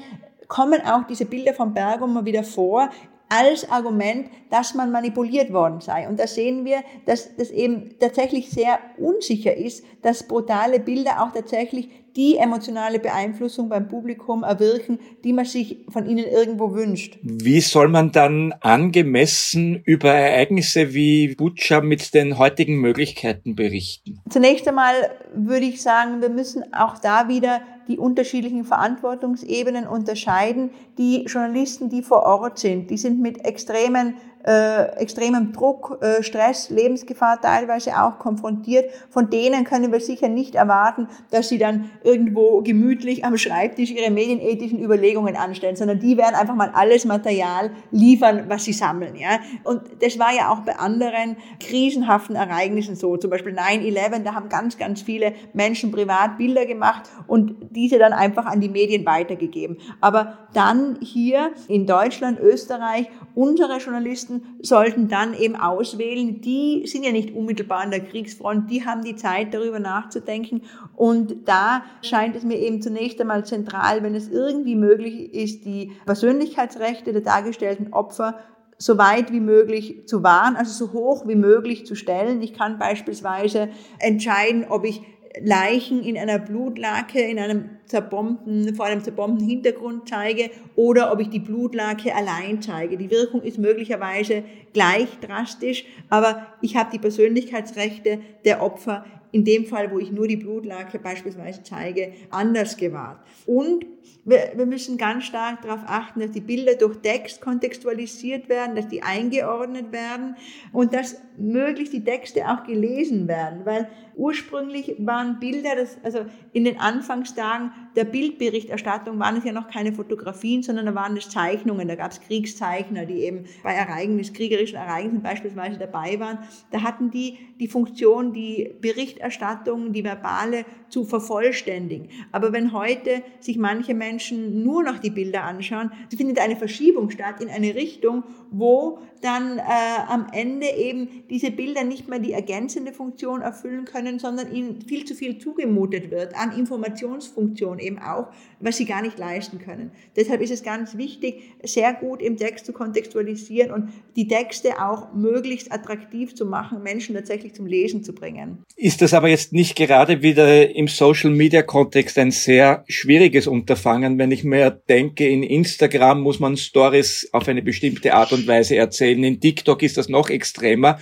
kommen 0.48 0.82
auch 0.86 1.04
diese 1.04 1.26
Bilder 1.26 1.54
von 1.54 1.74
Bergamo 1.74 2.26
wieder 2.26 2.44
vor, 2.44 2.90
als 3.32 3.70
Argument, 3.72 4.28
dass 4.50 4.74
man 4.74 4.92
manipuliert 4.92 5.54
worden 5.54 5.80
sei. 5.80 6.10
Und 6.10 6.20
da 6.20 6.28
sehen 6.28 6.66
wir, 6.66 6.84
dass 7.06 7.34
das 7.38 7.50
eben 7.50 7.98
tatsächlich 7.98 8.50
sehr 8.50 8.78
unsicher 8.98 9.56
ist, 9.56 9.86
dass 10.02 10.28
brutale 10.28 10.82
Bilder 10.82 11.24
auch 11.24 11.32
tatsächlich 11.32 11.90
die 12.16 12.38
emotionale 12.38 13.00
Beeinflussung 13.00 13.70
beim 13.70 13.88
Publikum 13.88 14.44
erwirken, 14.44 15.00
die 15.24 15.34
man 15.34 15.46
sich 15.46 15.86
von 15.90 16.06
ihnen 16.06 16.26
irgendwo 16.26 16.74
wünscht. 16.74 17.18
Wie 17.22 17.62
soll 17.62 17.88
man 17.88 18.12
dann 18.12 18.54
angemessen 18.62 19.82
über 19.86 20.10
Ereignisse 20.10 20.94
wie 20.94 21.36
Butcher 21.36 21.82
mit 21.82 22.14
den 22.14 22.38
heutigen 22.38 22.76
Möglichkeiten 22.82 23.56
berichten? 23.56 24.20
Zunächst 24.30 24.68
einmal 24.68 24.94
würde 25.34 25.66
ich 25.66 25.82
sagen, 25.82 26.22
wir 26.22 26.30
müssen 26.30 26.74
auch 26.74 26.98
da 26.98 27.28
wieder 27.28 27.62
die 27.88 27.98
unterschiedlichen 27.98 28.64
Verantwortungsebenen 28.64 29.88
unterscheiden. 29.88 30.72
Die 30.98 31.26
Journalisten, 31.26 31.90
die 31.90 32.02
vor 32.02 32.24
Ort 32.24 32.60
sind, 32.60 32.90
die 32.90 32.98
sind 32.98 33.22
mit 33.22 33.44
extremen 33.46 34.16
äh, 34.46 34.84
extremem 34.98 35.54
Druck, 35.54 36.00
äh, 36.02 36.24
Stress, 36.24 36.70
Lebensgefahr 36.70 37.40
teilweise 37.42 38.02
auch 38.02 38.20
konfrontiert. 38.20 38.92
Von 39.10 39.30
denen 39.30 39.64
können 39.64 39.92
wir 39.92 40.00
sicher 40.00 40.28
nicht 40.28 40.56
erwarten, 40.56 41.08
dass 41.30 41.50
sie 41.50 41.58
dann 41.58 41.92
irgendwo 42.04 42.62
gemütlich 42.62 43.26
am 43.26 43.38
Schreibtisch 43.38 43.92
ihre 43.92 44.12
medienethischen 44.12 44.84
Überlegungen 44.84 45.36
anstellen, 45.36 45.76
sondern 45.76 46.00
die 46.00 46.18
werden 46.18 46.36
einfach 46.36 46.56
mal 46.56 46.72
alles 46.74 47.06
Material 47.06 47.72
liefern, 47.92 48.46
was 48.48 48.66
sie 48.66 48.74
sammeln. 48.74 49.16
Ja? 49.16 49.40
Und 49.64 49.82
das 50.02 50.18
war 50.18 50.34
ja 50.34 50.50
auch 50.50 50.60
bei 50.60 50.76
anderen 50.78 51.38
krisenhaften 51.60 52.36
Ereignissen 52.36 52.96
so. 52.96 53.18
Zum 53.18 53.30
Beispiel 53.30 53.54
9-11, 53.54 54.24
da 54.24 54.36
haben 54.36 54.50
ganz, 54.50 54.78
ganz 54.78 55.02
viele 55.02 55.34
Menschen 55.54 55.92
privat 55.92 56.38
Bilder 56.38 56.66
gemacht 56.66 57.04
und 57.28 57.56
diese 57.72 58.00
dann 58.00 58.14
einfach 58.14 58.46
an 58.46 58.62
die 58.62 58.70
Medien 58.70 59.06
weitergegeben. 59.06 59.78
Aber 60.00 60.38
dann 60.54 60.98
hier 61.02 61.52
in 61.68 61.86
Deutschland, 61.86 62.40
Österreich, 62.40 63.08
unsere 63.36 63.78
Journalisten 63.78 64.44
sollten 64.62 65.08
dann 65.08 65.34
eben 65.34 65.56
auswählen, 65.56 66.42
die 66.42 66.84
sind 66.86 67.04
ja 67.04 67.12
nicht 67.12 67.34
unmittelbar 67.34 67.82
an 67.82 67.92
der 67.92 68.02
Kriegsfront, 68.02 68.70
die 68.70 68.86
haben 68.86 69.04
die 69.04 69.16
Zeit 69.16 69.54
darüber 69.54 69.80
nachzudenken 69.80 70.62
und 70.96 71.48
da 71.48 71.84
scheint 72.02 72.36
es 72.36 72.44
mir 72.44 72.58
eben 72.58 72.82
zunächst 72.82 73.20
einmal 73.22 73.46
zentral, 73.46 74.04
wenn 74.04 74.16
es 74.16 74.30
irgendwie 74.30 74.76
möglich 74.76 75.34
ist, 75.34 75.66
die 75.66 75.92
Persönlichkeitsrechte 76.06 77.14
der 77.14 77.22
dargestellten 77.22 77.94
Opfer 77.94 78.40
so 78.78 78.98
weit 78.98 79.32
wie 79.32 79.40
möglich 79.40 80.08
zu 80.08 80.24
wahren, 80.24 80.56
also 80.56 80.88
so 80.88 80.94
hoch 80.94 81.28
wie 81.28 81.36
möglich 81.36 81.86
zu 81.86 81.94
stellen. 81.96 82.42
Ich 82.42 82.54
kann 82.54 82.80
beispielsweise 82.80 83.70
entscheiden, 84.00 84.66
ob 84.68 84.86
ich 84.86 85.04
Leichen 85.40 86.04
in 86.04 86.18
einer 86.18 86.40
Blutlake, 86.40 87.22
in 87.22 87.40
einem 87.40 87.70
zerbombten, 87.86 88.76
vor 88.76 88.86
einem 88.86 89.04
zerbombten 89.04 89.48
Hintergrund 89.48 90.10
zeige 90.10 90.50
oder 90.76 91.12
ob 91.12 91.20
ich 91.20 91.30
die 91.30 91.40
Blutlake 91.40 92.14
allein 92.14 92.62
zeige. 92.62 92.98
Die 92.98 93.10
Wirkung 93.10 93.42
ist 93.42 93.58
möglicherweise 93.58 94.44
gleich 94.74 95.08
drastisch, 95.22 95.86
aber 96.10 96.48
ich 96.62 96.76
habe 96.76 96.92
die 96.92 97.00
Persönlichkeitsrechte 97.00 98.20
der 98.44 98.62
Opfer 98.62 99.06
in 99.32 99.46
dem 99.46 99.66
Fall, 99.66 99.92
wo 99.92 100.00
ich 100.00 100.12
nur 100.12 100.28
die 100.28 100.36
Blutlake 100.36 101.00
beispielsweise 101.00 101.64
zeige, 101.64 102.12
anders 102.30 102.76
gewahrt. 102.76 103.20
Und 103.46 103.86
wir, 104.24 104.66
müssen 104.66 104.98
ganz 104.98 105.26
stark 105.26 105.62
darauf 105.64 105.82
achten, 105.86 106.20
dass 106.20 106.32
die 106.32 106.42
Bilder 106.42 106.76
durch 106.76 106.98
Text 106.98 107.42
kontextualisiert 107.42 108.50
werden, 108.50 108.76
dass 108.76 108.88
die 108.88 109.02
eingeordnet 109.02 109.92
werden 109.92 110.36
und 110.74 110.94
dass 110.94 111.22
möglichst 111.38 111.94
die 111.94 112.04
Texte 112.04 112.48
auch 112.48 112.64
gelesen 112.64 113.28
werden, 113.28 113.66
weil 113.66 113.90
ursprünglich 114.22 114.96
waren 115.00 115.40
Bilder, 115.40 115.76
das, 115.76 115.98
also 116.04 116.26
in 116.54 116.64
den 116.64 116.80
Anfangstagen 116.80 117.72
der 117.96 118.06
Bildberichterstattung 118.06 119.18
waren 119.18 119.38
es 119.38 119.44
ja 119.44 119.52
noch 119.52 119.68
keine 119.68 119.94
Fotografien, 119.94 120.62
sondern 120.62 120.86
da 120.86 120.94
waren 120.94 121.18
es 121.18 121.30
Zeichnungen, 121.30 121.88
da 121.88 121.96
gab 121.96 122.12
es 122.12 122.22
Kriegszeichner, 122.22 123.08
die 123.08 123.24
eben 123.24 123.46
bei 123.64 123.74
Ereignissen, 123.74 124.36
kriegerischen 124.36 124.78
Ereignissen 124.78 125.24
beispielsweise 125.24 125.80
dabei 125.80 126.20
waren. 126.20 126.38
Da 126.70 126.84
hatten 126.84 127.10
die 127.10 127.40
die 127.60 127.68
Funktion, 127.68 128.32
die 128.32 128.76
Berichterstattung, 128.80 129.92
die 129.92 130.04
verbale 130.04 130.66
zu 130.92 131.06
vervollständigen. 131.06 132.10
Aber 132.32 132.54
wenn 132.54 132.74
heute 132.74 133.24
sich 133.40 133.58
manche 133.58 133.94
Menschen 133.94 134.64
nur 134.64 134.84
noch 134.84 135.00
die 135.00 135.10
Bilder 135.10 135.44
anschauen, 135.44 135.92
findet 136.16 136.40
eine 136.40 136.56
Verschiebung 136.56 137.10
statt 137.10 137.42
in 137.42 137.50
eine 137.50 137.76
Richtung, 137.76 138.24
wo 138.52 139.00
dann 139.22 139.60
äh, 139.60 139.62
am 140.08 140.28
Ende 140.34 140.68
eben 140.68 141.24
diese 141.30 141.52
Bilder 141.52 141.84
nicht 141.84 142.08
mehr 142.08 142.20
die 142.20 142.34
ergänzende 142.34 142.92
Funktion 142.92 143.42
erfüllen 143.42 143.86
können, 143.86 144.20
sondern 144.20 144.52
ihnen 144.52 144.82
viel 144.82 145.06
zu 145.06 145.16
viel 145.16 145.38
zugemutet 145.38 146.12
wird, 146.12 146.36
an 146.36 146.58
Informationsfunktion 146.58 147.80
eben 147.80 148.00
auch, 148.00 148.28
was 148.60 148.78
sie 148.78 148.86
gar 148.86 149.02
nicht 149.02 149.18
leisten 149.18 149.60
können. 149.60 149.92
Deshalb 150.16 150.42
ist 150.42 150.52
es 150.52 150.64
ganz 150.64 150.98
wichtig, 150.98 151.54
sehr 151.64 151.94
gut 151.94 152.22
im 152.22 152.38
Text 152.38 152.66
zu 152.66 152.74
kontextualisieren 152.74 153.72
und 153.72 153.90
die 154.16 154.28
Texte 154.28 154.82
auch 154.82 155.14
möglichst 155.14 155.72
attraktiv 155.72 156.36
zu 156.36 156.46
machen, 156.46 156.84
Menschen 156.84 157.16
tatsächlich 157.16 157.54
zum 157.54 157.66
Lesen 157.66 158.04
zu 158.04 158.14
bringen. 158.14 158.64
Ist 158.76 159.02
das 159.02 159.14
aber 159.14 159.30
jetzt 159.30 159.54
nicht 159.54 159.76
gerade 159.76 160.22
wieder 160.22 160.76
im 160.82 160.88
Social-Media-Kontext 160.88 162.18
ein 162.18 162.32
sehr 162.32 162.84
schwieriges 162.88 163.46
Unterfangen, 163.46 164.18
wenn 164.18 164.32
ich 164.32 164.44
mir 164.44 164.72
denke, 164.72 165.28
in 165.28 165.44
Instagram 165.44 166.22
muss 166.22 166.40
man 166.40 166.58
Stories 166.58 167.30
auf 167.34 167.48
eine 167.48 167.62
bestimmte 167.62 168.16
Art 168.16 168.34
und 168.34 168.48
Weise 168.48 168.78
erzählen, 168.78 169.24
in 169.24 169.40
TikTok 169.40 169.84
ist 169.84 169.98
das 169.98 170.10
noch 170.10 170.32
extremer. 170.32 170.98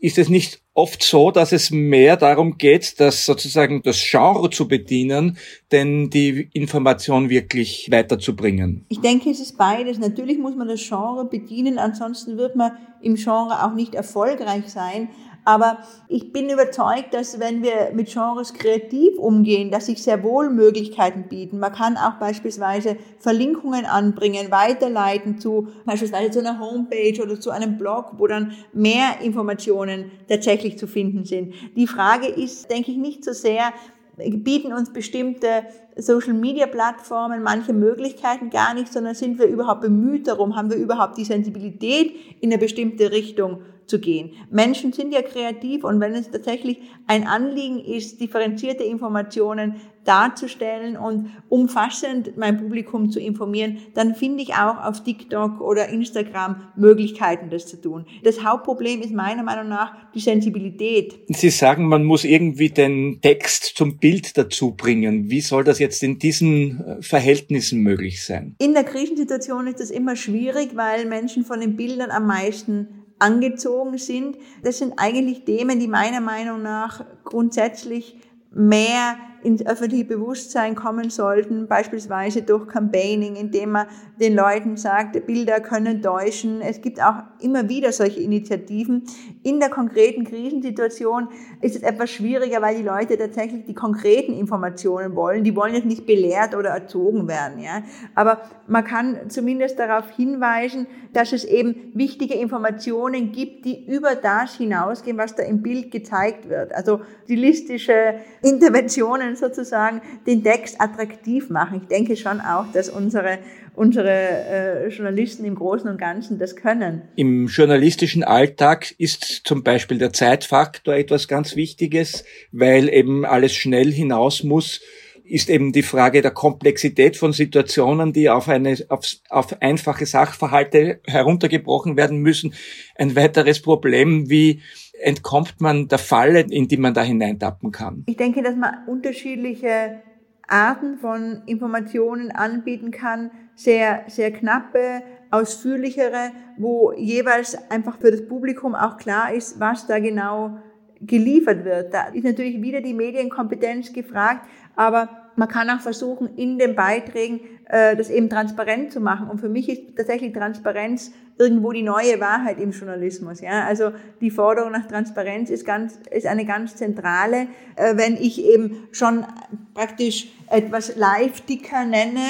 Ist 0.00 0.16
es 0.16 0.30
nicht 0.30 0.62
oft 0.72 1.02
so, 1.02 1.30
dass 1.30 1.52
es 1.52 1.70
mehr 1.70 2.16
darum 2.16 2.56
geht, 2.56 2.98
dass 2.98 3.26
sozusagen 3.26 3.82
das 3.82 4.02
Genre 4.02 4.48
zu 4.48 4.66
bedienen, 4.66 5.36
denn 5.70 6.08
die 6.08 6.48
Information 6.54 7.28
wirklich 7.28 7.88
weiterzubringen? 7.90 8.86
Ich 8.88 9.00
denke, 9.00 9.28
es 9.28 9.40
ist 9.40 9.58
beides. 9.58 9.98
Natürlich 9.98 10.38
muss 10.38 10.56
man 10.56 10.68
das 10.68 10.80
Genre 10.88 11.26
bedienen, 11.26 11.78
ansonsten 11.78 12.38
wird 12.38 12.56
man 12.56 12.72
im 13.02 13.16
Genre 13.16 13.66
auch 13.66 13.74
nicht 13.74 13.94
erfolgreich 13.94 14.68
sein. 14.68 15.10
Aber 15.50 15.78
ich 16.06 16.32
bin 16.32 16.48
überzeugt, 16.48 17.12
dass 17.12 17.40
wenn 17.40 17.64
wir 17.64 17.90
mit 17.92 18.08
Genres 18.08 18.54
kreativ 18.54 19.18
umgehen, 19.18 19.72
dass 19.72 19.86
sich 19.86 20.00
sehr 20.00 20.22
wohl 20.22 20.48
Möglichkeiten 20.48 21.24
bieten. 21.28 21.58
Man 21.58 21.72
kann 21.72 21.96
auch 21.96 22.20
beispielsweise 22.20 22.96
Verlinkungen 23.18 23.84
anbringen, 23.84 24.52
weiterleiten 24.52 25.40
zu 25.40 25.66
beispielsweise 25.84 26.30
zu 26.30 26.38
einer 26.38 26.60
Homepage 26.60 27.20
oder 27.20 27.40
zu 27.40 27.50
einem 27.50 27.78
Blog, 27.78 28.12
wo 28.18 28.28
dann 28.28 28.52
mehr 28.72 29.20
Informationen 29.22 30.12
tatsächlich 30.28 30.78
zu 30.78 30.86
finden 30.86 31.24
sind. 31.24 31.52
Die 31.74 31.88
Frage 31.88 32.28
ist, 32.28 32.70
denke 32.70 32.92
ich, 32.92 32.96
nicht 32.96 33.24
so 33.24 33.32
sehr, 33.32 33.72
bieten 34.16 34.72
uns 34.72 34.92
bestimmte 34.92 35.64
Social-Media-Plattformen 35.96 37.42
manche 37.42 37.72
Möglichkeiten 37.72 38.50
gar 38.50 38.74
nicht, 38.74 38.92
sondern 38.92 39.14
sind 39.14 39.40
wir 39.40 39.46
überhaupt 39.46 39.80
bemüht 39.80 40.28
darum, 40.28 40.54
haben 40.54 40.70
wir 40.70 40.76
überhaupt 40.76 41.18
die 41.18 41.24
Sensibilität 41.24 42.14
in 42.40 42.50
eine 42.50 42.58
bestimmte 42.58 43.10
Richtung 43.10 43.62
zu 43.90 44.00
gehen. 44.00 44.30
Menschen 44.50 44.92
sind 44.92 45.12
ja 45.12 45.20
kreativ 45.20 45.84
und 45.84 46.00
wenn 46.00 46.14
es 46.14 46.30
tatsächlich 46.30 46.78
ein 47.06 47.26
Anliegen 47.26 47.80
ist, 47.80 48.20
differenzierte 48.20 48.84
Informationen 48.84 49.74
darzustellen 50.04 50.96
und 50.96 51.30
umfassend 51.48 52.36
mein 52.36 52.56
Publikum 52.56 53.10
zu 53.10 53.20
informieren, 53.20 53.78
dann 53.94 54.14
finde 54.14 54.42
ich 54.42 54.54
auch 54.54 54.82
auf 54.82 55.04
TikTok 55.04 55.60
oder 55.60 55.88
Instagram 55.88 56.62
Möglichkeiten, 56.76 57.50
das 57.50 57.66
zu 57.66 57.80
tun. 57.80 58.06
Das 58.24 58.42
Hauptproblem 58.42 59.02
ist 59.02 59.12
meiner 59.12 59.42
Meinung 59.42 59.68
nach 59.68 59.94
die 60.14 60.20
Sensibilität. 60.20 61.20
Sie 61.28 61.50
sagen, 61.50 61.86
man 61.86 62.04
muss 62.04 62.24
irgendwie 62.24 62.70
den 62.70 63.20
Text 63.20 63.72
zum 63.76 63.98
Bild 63.98 64.38
dazu 64.38 64.72
bringen. 64.72 65.28
Wie 65.28 65.42
soll 65.42 65.64
das 65.64 65.78
jetzt 65.78 66.02
in 66.02 66.18
diesen 66.18 66.80
äh, 66.80 67.02
Verhältnissen 67.02 67.80
möglich 67.80 68.24
sein? 68.24 68.54
In 68.58 68.72
der 68.72 68.84
Krisensituation 68.84 69.66
ist 69.66 69.80
das 69.80 69.90
immer 69.90 70.16
schwierig, 70.16 70.70
weil 70.74 71.06
Menschen 71.06 71.44
von 71.44 71.60
den 71.60 71.76
Bildern 71.76 72.10
am 72.10 72.26
meisten 72.26 72.99
angezogen 73.20 73.98
sind. 73.98 74.36
Das 74.62 74.78
sind 74.78 74.94
eigentlich 74.96 75.44
Themen, 75.44 75.78
die 75.78 75.88
meiner 75.88 76.20
Meinung 76.20 76.62
nach 76.62 77.04
grundsätzlich 77.24 78.18
mehr 78.52 79.16
ins 79.42 79.64
öffentliche 79.64 80.04
Bewusstsein 80.04 80.74
kommen 80.74 81.08
sollten, 81.08 81.66
beispielsweise 81.66 82.42
durch 82.42 82.66
Campaigning, 82.68 83.36
indem 83.36 83.72
man 83.72 83.86
den 84.20 84.34
Leuten 84.34 84.76
sagt, 84.76 85.24
Bilder 85.26 85.60
können 85.60 86.02
täuschen. 86.02 86.60
Es 86.60 86.82
gibt 86.82 87.02
auch 87.02 87.22
immer 87.40 87.68
wieder 87.68 87.92
solche 87.92 88.20
Initiativen. 88.20 89.04
In 89.42 89.58
der 89.58 89.70
konkreten 89.70 90.24
Krisensituation 90.24 91.28
ist 91.62 91.74
es 91.74 91.82
etwas 91.82 92.10
schwieriger, 92.10 92.60
weil 92.60 92.76
die 92.76 92.82
Leute 92.82 93.16
tatsächlich 93.16 93.64
die 93.64 93.74
konkreten 93.74 94.34
Informationen 94.34 95.16
wollen. 95.16 95.44
Die 95.44 95.56
wollen 95.56 95.74
jetzt 95.74 95.86
nicht 95.86 96.04
belehrt 96.04 96.54
oder 96.54 96.70
erzogen 96.70 97.26
werden. 97.26 97.58
Ja? 97.58 97.82
Aber 98.14 98.42
man 98.66 98.84
kann 98.84 99.30
zumindest 99.30 99.78
darauf 99.78 100.10
hinweisen, 100.10 100.86
dass 101.14 101.32
es 101.32 101.44
eben 101.44 101.90
wichtige 101.94 102.34
Informationen 102.34 103.32
gibt, 103.32 103.64
die 103.64 103.86
über 103.86 104.14
das 104.14 104.56
hinausgehen, 104.56 105.16
was 105.16 105.34
da 105.34 105.42
im 105.42 105.62
Bild 105.62 105.90
gezeigt 105.90 106.50
wird. 106.50 106.74
Also 106.74 107.00
stilistische 107.24 108.16
Interventionen 108.42 109.36
sozusagen 109.36 110.02
den 110.26 110.44
Text 110.44 110.78
attraktiv 110.80 111.48
machen. 111.48 111.80
Ich 111.82 111.88
denke 111.88 112.14
schon 112.16 112.40
auch, 112.40 112.66
dass 112.72 112.90
unsere, 112.90 113.38
unsere 113.80 114.10
äh, 114.10 114.88
Journalisten 114.88 115.46
im 115.46 115.54
Großen 115.54 115.88
und 115.88 115.96
Ganzen 115.96 116.38
das 116.38 116.54
können. 116.54 117.00
Im 117.16 117.46
journalistischen 117.46 118.22
Alltag 118.22 118.94
ist 118.98 119.40
zum 119.44 119.64
Beispiel 119.64 119.96
der 119.96 120.12
Zeitfaktor 120.12 120.94
etwas 120.94 121.28
ganz 121.28 121.56
Wichtiges, 121.56 122.24
weil 122.52 122.90
eben 122.90 123.24
alles 123.24 123.54
schnell 123.54 123.90
hinaus 123.90 124.44
muss 124.44 124.82
ist 125.24 125.48
eben 125.48 125.70
die 125.70 125.84
Frage 125.84 126.22
der 126.22 126.32
Komplexität 126.32 127.16
von 127.16 127.32
Situationen, 127.32 128.12
die 128.12 128.28
auf, 128.28 128.48
eine, 128.48 128.76
auf, 128.88 129.06
auf 129.28 129.62
einfache 129.62 130.04
Sachverhalte 130.04 131.00
heruntergebrochen 131.06 131.96
werden 131.96 132.18
müssen. 132.18 132.52
Ein 132.96 133.14
weiteres 133.14 133.62
Problem, 133.62 134.28
wie 134.28 134.60
entkommt 135.00 135.60
man 135.60 135.86
der 135.86 135.98
Falle, 135.98 136.40
in 136.40 136.66
die 136.66 136.78
man 136.78 136.94
da 136.94 137.04
hineintappen 137.04 137.70
kann? 137.70 138.02
Ich 138.08 138.16
denke, 138.16 138.42
dass 138.42 138.56
man 138.56 138.88
unterschiedliche 138.88 140.02
Arten 140.50 140.98
von 140.98 141.42
Informationen 141.46 142.32
anbieten 142.32 142.90
kann, 142.90 143.30
sehr, 143.62 144.04
sehr 144.08 144.32
knappe, 144.32 145.02
ausführlichere, 145.30 146.32
wo 146.56 146.92
jeweils 146.92 147.56
einfach 147.70 147.98
für 147.98 148.10
das 148.10 148.26
Publikum 148.26 148.74
auch 148.74 148.96
klar 148.96 149.32
ist, 149.34 149.60
was 149.60 149.86
da 149.86 149.98
genau 149.98 150.58
geliefert 151.00 151.64
wird. 151.64 151.92
Da 151.92 152.08
ist 152.08 152.24
natürlich 152.24 152.60
wieder 152.62 152.80
die 152.80 152.94
Medienkompetenz 152.94 153.92
gefragt, 153.92 154.46
aber 154.76 155.08
man 155.36 155.48
kann 155.48 155.70
auch 155.70 155.80
versuchen, 155.80 156.36
in 156.36 156.58
den 156.58 156.74
Beiträgen 156.74 157.40
äh, 157.68 157.96
das 157.96 158.10
eben 158.10 158.28
transparent 158.28 158.92
zu 158.92 159.00
machen. 159.00 159.28
Und 159.28 159.40
für 159.40 159.48
mich 159.48 159.68
ist 159.68 159.96
tatsächlich 159.96 160.32
Transparenz 160.32 161.12
irgendwo 161.38 161.72
die 161.72 161.82
neue 161.82 162.20
Wahrheit 162.20 162.58
im 162.58 162.72
Journalismus. 162.72 163.40
Ja? 163.40 163.64
Also 163.64 163.92
die 164.20 164.30
Forderung 164.30 164.72
nach 164.72 164.86
Transparenz 164.86 165.48
ist, 165.48 165.64
ganz, 165.64 165.98
ist 166.10 166.26
eine 166.26 166.44
ganz 166.44 166.76
zentrale. 166.76 167.46
Äh, 167.76 167.96
wenn 167.96 168.16
ich 168.16 168.44
eben 168.44 168.88
schon 168.92 169.24
praktisch 169.72 170.32
etwas 170.50 170.96
Live-Dicker 170.96 171.84
nenne, 171.84 172.20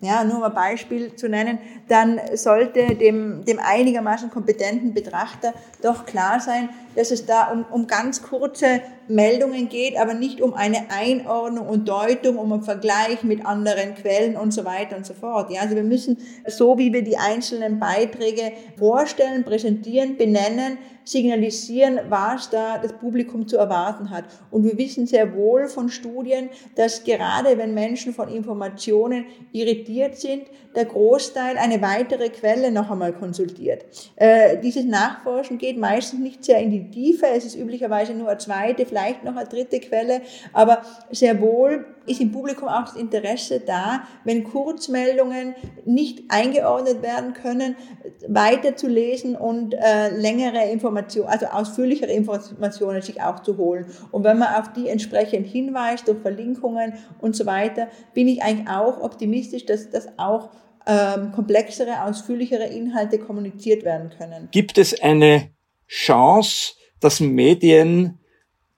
ja, 0.00 0.22
nur 0.22 0.38
mal 0.38 0.50
Beispiel 0.50 1.16
zu 1.16 1.28
nennen, 1.28 1.58
dann 1.88 2.20
sollte 2.34 2.94
dem, 2.94 3.44
dem 3.44 3.58
einigermaßen 3.58 4.30
kompetenten 4.30 4.94
Betrachter 4.94 5.52
doch 5.82 6.06
klar 6.06 6.38
sein, 6.38 6.68
dass 6.94 7.10
es 7.10 7.26
da 7.26 7.50
um, 7.50 7.64
um 7.70 7.86
ganz 7.88 8.22
kurze 8.22 8.80
Meldungen 9.08 9.68
geht, 9.68 9.96
aber 9.96 10.14
nicht 10.14 10.40
um 10.40 10.54
eine 10.54 10.90
Einordnung 10.90 11.66
und 11.68 11.88
Deutung, 11.88 12.36
um 12.36 12.52
einen 12.52 12.62
Vergleich 12.62 13.24
mit 13.24 13.44
anderen 13.44 13.96
Quellen 13.96 14.36
und 14.36 14.52
so 14.52 14.64
weiter 14.64 14.96
und 14.96 15.04
so 15.04 15.14
fort. 15.14 15.50
Ja, 15.50 15.62
also 15.62 15.74
wir 15.74 15.82
müssen, 15.82 16.18
so 16.46 16.78
wie 16.78 16.92
wir 16.92 17.02
die 17.02 17.16
einzelnen 17.16 17.80
Beiträge 17.80 18.52
vorstellen, 18.78 19.42
präsentieren, 19.44 20.16
benennen, 20.16 20.78
signalisieren, 21.10 22.00
was 22.08 22.50
da 22.50 22.78
das 22.78 22.92
Publikum 22.92 23.48
zu 23.48 23.56
erwarten 23.56 24.10
hat. 24.10 24.24
Und 24.50 24.64
wir 24.64 24.76
wissen 24.76 25.06
sehr 25.06 25.34
wohl 25.34 25.68
von 25.68 25.88
Studien, 25.88 26.50
dass 26.76 27.04
gerade 27.04 27.56
wenn 27.56 27.74
Menschen 27.74 28.12
von 28.12 28.28
Informationen 28.28 29.24
irritiert 29.52 30.16
sind, 30.16 30.44
der 30.78 30.86
Großteil 30.86 31.58
eine 31.58 31.82
weitere 31.82 32.30
Quelle 32.30 32.70
noch 32.70 32.90
einmal 32.90 33.12
konsultiert. 33.12 33.84
Äh, 34.16 34.58
dieses 34.58 34.84
Nachforschen 34.84 35.58
geht 35.58 35.76
meistens 35.76 36.20
nicht 36.20 36.44
sehr 36.44 36.60
in 36.60 36.70
die 36.70 36.88
Tiefe, 36.90 37.26
es 37.26 37.44
ist 37.44 37.56
üblicherweise 37.56 38.14
nur 38.14 38.28
eine 38.28 38.38
zweite, 38.38 38.86
vielleicht 38.86 39.24
noch 39.24 39.36
eine 39.36 39.48
dritte 39.48 39.80
Quelle, 39.80 40.22
aber 40.52 40.82
sehr 41.10 41.40
wohl 41.40 41.84
ist 42.06 42.20
im 42.20 42.32
Publikum 42.32 42.68
auch 42.68 42.84
das 42.84 42.96
Interesse 42.96 43.60
da, 43.60 44.04
wenn 44.24 44.44
Kurzmeldungen 44.44 45.54
nicht 45.84 46.24
eingeordnet 46.28 47.02
werden 47.02 47.32
können, 47.34 47.76
weiterzulesen 48.26 49.36
und 49.36 49.74
äh, 49.74 50.10
längere 50.16 50.70
Informationen, 50.70 51.28
also 51.28 51.46
ausführlichere 51.46 52.12
Informationen 52.12 53.02
sich 53.02 53.20
auch 53.20 53.40
zu 53.40 53.56
holen. 53.56 53.86
Und 54.10 54.24
wenn 54.24 54.38
man 54.38 54.54
auf 54.54 54.72
die 54.72 54.88
entsprechend 54.88 55.46
hinweist, 55.46 56.08
durch 56.08 56.20
Verlinkungen 56.20 56.94
und 57.20 57.36
so 57.36 57.46
weiter, 57.46 57.88
bin 58.14 58.28
ich 58.28 58.42
eigentlich 58.42 58.68
auch 58.68 59.00
optimistisch, 59.00 59.66
dass 59.66 59.90
das 59.90 60.08
auch 60.16 60.50
ähm, 60.88 61.32
komplexere, 61.32 62.02
ausführlichere 62.04 62.64
Inhalte 62.64 63.18
kommuniziert 63.18 63.84
werden 63.84 64.10
können. 64.16 64.48
Gibt 64.50 64.78
es 64.78 64.98
eine 65.00 65.50
Chance, 65.86 66.72
dass 67.00 67.20
Medien 67.20 68.18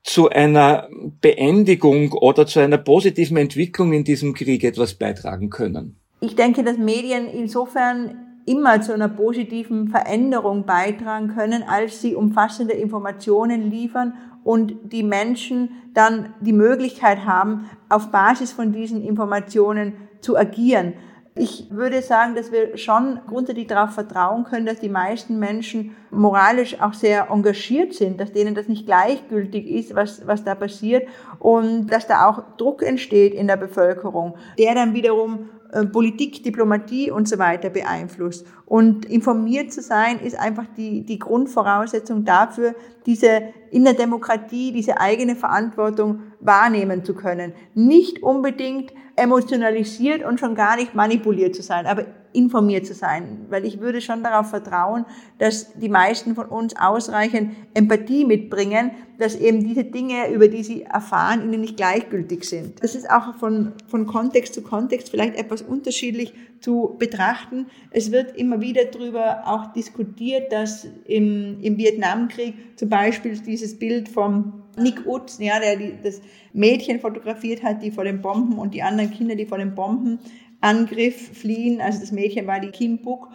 zu 0.02 0.28
einer 0.28 0.88
Beendigung 1.20 2.12
oder 2.12 2.46
zu 2.46 2.58
einer 2.60 2.78
positiven 2.78 3.36
Entwicklung 3.36 3.92
in 3.92 4.04
diesem 4.04 4.34
Krieg 4.34 4.64
etwas 4.64 4.94
beitragen 4.94 5.50
können? 5.50 6.00
Ich 6.20 6.34
denke, 6.34 6.64
dass 6.64 6.76
Medien 6.76 7.28
insofern 7.28 8.26
immer 8.46 8.80
zu 8.80 8.92
einer 8.92 9.08
positiven 9.08 9.88
Veränderung 9.88 10.66
beitragen 10.66 11.28
können, 11.28 11.62
als 11.62 12.02
sie 12.02 12.14
umfassende 12.14 12.74
Informationen 12.74 13.70
liefern 13.70 14.14
und 14.42 14.74
die 14.90 15.02
Menschen 15.02 15.70
dann 15.94 16.34
die 16.40 16.52
Möglichkeit 16.52 17.24
haben, 17.24 17.70
auf 17.88 18.10
Basis 18.10 18.52
von 18.52 18.72
diesen 18.72 19.02
Informationen 19.02 19.92
zu 20.20 20.36
agieren. 20.36 20.94
Ich 21.36 21.70
würde 21.70 22.02
sagen, 22.02 22.34
dass 22.34 22.50
wir 22.50 22.76
schon 22.76 23.20
grundsätzlich 23.28 23.68
darauf 23.68 23.90
vertrauen 23.90 24.44
können, 24.44 24.66
dass 24.66 24.80
die 24.80 24.88
meisten 24.88 25.38
Menschen 25.38 25.94
moralisch 26.10 26.80
auch 26.80 26.92
sehr 26.92 27.28
engagiert 27.30 27.94
sind, 27.94 28.20
dass 28.20 28.32
denen 28.32 28.56
das 28.56 28.66
nicht 28.66 28.84
gleichgültig 28.84 29.68
ist, 29.68 29.94
was, 29.94 30.26
was 30.26 30.42
da 30.42 30.56
passiert 30.56 31.06
und 31.38 31.86
dass 31.86 32.08
da 32.08 32.28
auch 32.28 32.42
Druck 32.56 32.82
entsteht 32.82 33.32
in 33.32 33.46
der 33.46 33.56
Bevölkerung, 33.56 34.34
der 34.58 34.74
dann 34.74 34.92
wiederum 34.92 35.50
äh, 35.72 35.86
Politik, 35.86 36.42
Diplomatie 36.42 37.12
und 37.12 37.28
so 37.28 37.38
weiter 37.38 37.70
beeinflusst. 37.70 38.44
Und 38.66 39.04
informiert 39.04 39.72
zu 39.72 39.82
sein 39.82 40.18
ist 40.18 40.38
einfach 40.38 40.66
die, 40.76 41.02
die 41.04 41.20
Grundvoraussetzung 41.20 42.24
dafür, 42.24 42.74
diese 43.06 43.42
in 43.70 43.84
der 43.84 43.94
Demokratie, 43.94 44.72
diese 44.72 45.00
eigene 45.00 45.36
Verantwortung 45.36 46.29
wahrnehmen 46.40 47.04
zu 47.04 47.14
können. 47.14 47.52
Nicht 47.74 48.22
unbedingt 48.22 48.92
emotionalisiert 49.16 50.24
und 50.24 50.40
schon 50.40 50.54
gar 50.54 50.76
nicht 50.76 50.94
manipuliert 50.94 51.54
zu 51.54 51.62
sein. 51.62 51.86
Aber 51.86 52.06
informiert 52.32 52.86
zu 52.86 52.94
sein, 52.94 53.46
weil 53.48 53.64
ich 53.64 53.80
würde 53.80 54.00
schon 54.00 54.22
darauf 54.22 54.50
vertrauen, 54.50 55.04
dass 55.38 55.72
die 55.74 55.88
meisten 55.88 56.34
von 56.34 56.46
uns 56.46 56.76
ausreichend 56.76 57.54
Empathie 57.74 58.24
mitbringen, 58.24 58.92
dass 59.18 59.34
eben 59.34 59.64
diese 59.64 59.84
Dinge, 59.84 60.30
über 60.30 60.48
die 60.48 60.62
sie 60.62 60.82
erfahren, 60.82 61.42
ihnen 61.42 61.60
nicht 61.60 61.76
gleichgültig 61.76 62.44
sind. 62.44 62.82
Das 62.82 62.94
ist 62.94 63.10
auch 63.10 63.34
von, 63.34 63.72
von 63.88 64.06
Kontext 64.06 64.54
zu 64.54 64.62
Kontext 64.62 65.10
vielleicht 65.10 65.36
etwas 65.36 65.62
unterschiedlich 65.62 66.32
zu 66.60 66.96
betrachten. 66.98 67.66
Es 67.90 68.12
wird 68.12 68.36
immer 68.36 68.60
wieder 68.60 68.84
darüber 68.84 69.42
auch 69.46 69.72
diskutiert, 69.72 70.52
dass 70.52 70.86
im, 71.06 71.60
im 71.60 71.76
Vietnamkrieg 71.76 72.54
zum 72.76 72.88
Beispiel 72.88 73.36
dieses 73.38 73.78
Bild 73.78 74.08
vom 74.08 74.62
Nick 74.76 75.06
Utz, 75.06 75.38
ja, 75.38 75.58
der 75.58 75.76
die, 75.76 75.94
das 76.02 76.20
Mädchen 76.52 77.00
fotografiert 77.00 77.62
hat, 77.62 77.82
die 77.82 77.90
vor 77.90 78.04
den 78.04 78.22
Bomben 78.22 78.58
und 78.58 78.74
die 78.74 78.82
anderen 78.82 79.10
Kinder, 79.10 79.34
die 79.34 79.46
vor 79.46 79.58
den 79.58 79.74
Bombenangriff 79.74 81.38
fliehen. 81.38 81.80
Also 81.80 82.00
das 82.00 82.12
Mädchen 82.12 82.46
war 82.46 82.60
die 82.60 82.70
Kim 82.70 82.98
Buk. 82.98 83.28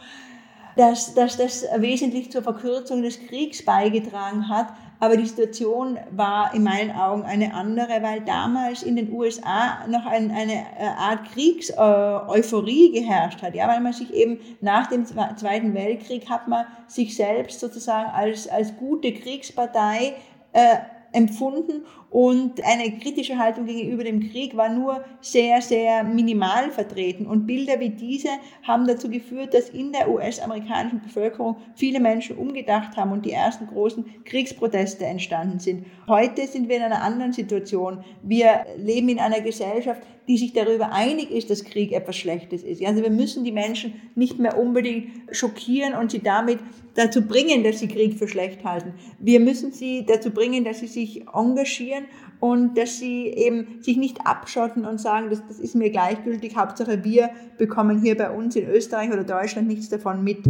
Dass, 0.77 1.13
dass 1.13 1.37
das 1.37 1.65
wesentlich 1.77 2.33
zur 2.33 2.43
Verkürzung 2.43 3.01
des 3.01 3.25
Kriegs 3.27 3.63
beigetragen 3.63 4.49
hat. 4.49 4.73
Aber 4.99 5.15
die 5.15 5.25
Situation 5.25 5.97
war 6.11 6.53
in 6.53 6.63
meinen 6.63 6.91
Augen 6.91 7.23
eine 7.23 7.53
andere, 7.53 8.01
weil 8.01 8.21
damals 8.21 8.83
in 8.83 8.97
den 8.97 9.11
USA 9.13 9.87
noch 9.87 10.05
ein, 10.05 10.31
eine 10.31 10.53
äh, 10.53 10.85
Art 10.97 11.31
Kriegseuphorie 11.31 12.91
geherrscht 12.91 13.41
hat. 13.41 13.55
Ja, 13.55 13.69
weil 13.69 13.79
man 13.79 13.93
sich 13.93 14.13
eben 14.13 14.39
nach 14.59 14.87
dem 14.87 15.05
Zweiten 15.05 15.73
Weltkrieg 15.73 16.29
hat 16.29 16.47
man 16.49 16.65
sich 16.87 17.15
selbst 17.15 17.61
sozusagen 17.61 18.09
als, 18.11 18.49
als 18.49 18.75
gute 18.75 19.13
Kriegspartei 19.13 20.15
äh, 20.53 20.77
empfunden 21.15 21.85
und 22.15 22.63
eine 22.63 22.97
kritische 22.97 23.37
Haltung 23.37 23.65
gegenüber 23.65 24.05
dem 24.05 24.21
Krieg 24.31 24.55
war 24.55 24.69
nur 24.69 25.03
sehr, 25.19 25.61
sehr 25.61 26.05
minimal 26.05 26.71
vertreten. 26.71 27.25
Und 27.27 27.45
Bilder 27.45 27.81
wie 27.81 27.89
diese 27.89 28.29
haben 28.63 28.87
dazu 28.87 29.09
geführt, 29.09 29.53
dass 29.53 29.67
in 29.67 29.91
der 29.91 30.09
US-amerikanischen 30.09 31.01
Bevölkerung 31.01 31.57
viele 31.75 31.99
Menschen 31.99 32.37
umgedacht 32.37 32.95
haben 32.95 33.11
und 33.11 33.25
die 33.25 33.33
ersten 33.33 33.67
großen 33.67 34.05
Kriegsproteste 34.23 35.05
entstanden 35.05 35.59
sind. 35.59 35.87
Heute 36.07 36.47
sind 36.47 36.69
wir 36.69 36.77
in 36.77 36.83
einer 36.83 37.01
anderen 37.01 37.33
Situation. 37.33 38.01
Wir 38.23 38.65
leben 38.77 39.09
in 39.09 39.19
einer 39.19 39.41
Gesellschaft, 39.41 40.01
die 40.29 40.37
sich 40.37 40.53
darüber 40.53 40.91
einig 40.91 41.31
ist, 41.31 41.49
dass 41.49 41.63
Krieg 41.65 41.91
etwas 41.91 42.15
Schlechtes 42.15 42.63
ist. 42.63 42.83
Also 42.83 43.03
wir 43.03 43.11
müssen 43.11 43.43
die 43.43 43.51
Menschen 43.51 43.93
nicht 44.15 44.39
mehr 44.39 44.57
unbedingt 44.57 45.09
schockieren 45.31 45.93
und 45.93 46.11
sie 46.11 46.19
damit 46.19 46.59
dazu 46.95 47.27
bringen, 47.27 47.63
dass 47.63 47.79
sie 47.79 47.87
Krieg 47.87 48.17
für 48.17 48.27
schlecht 48.27 48.63
halten. 48.63 48.93
Wir 49.19 49.39
müssen 49.39 49.71
sie 49.71 50.05
dazu 50.05 50.31
bringen, 50.31 50.63
dass 50.63 50.79
sie 50.79 50.87
sich 50.87 51.25
engagieren 51.33 52.04
und 52.39 52.77
dass 52.77 52.99
sie 52.99 53.27
eben 53.27 53.81
sich 53.81 53.97
nicht 53.97 54.25
abschotten 54.25 54.85
und 54.85 54.99
sagen, 54.99 55.29
das, 55.29 55.41
das 55.47 55.59
ist 55.59 55.75
mir 55.75 55.89
gleichgültig, 55.89 56.55
Hauptsache 56.55 57.03
wir 57.03 57.29
bekommen 57.57 58.01
hier 58.01 58.15
bei 58.17 58.29
uns 58.29 58.55
in 58.55 58.67
Österreich 58.67 59.11
oder 59.11 59.23
Deutschland 59.23 59.67
nichts 59.67 59.89
davon 59.89 60.23
mit. 60.23 60.43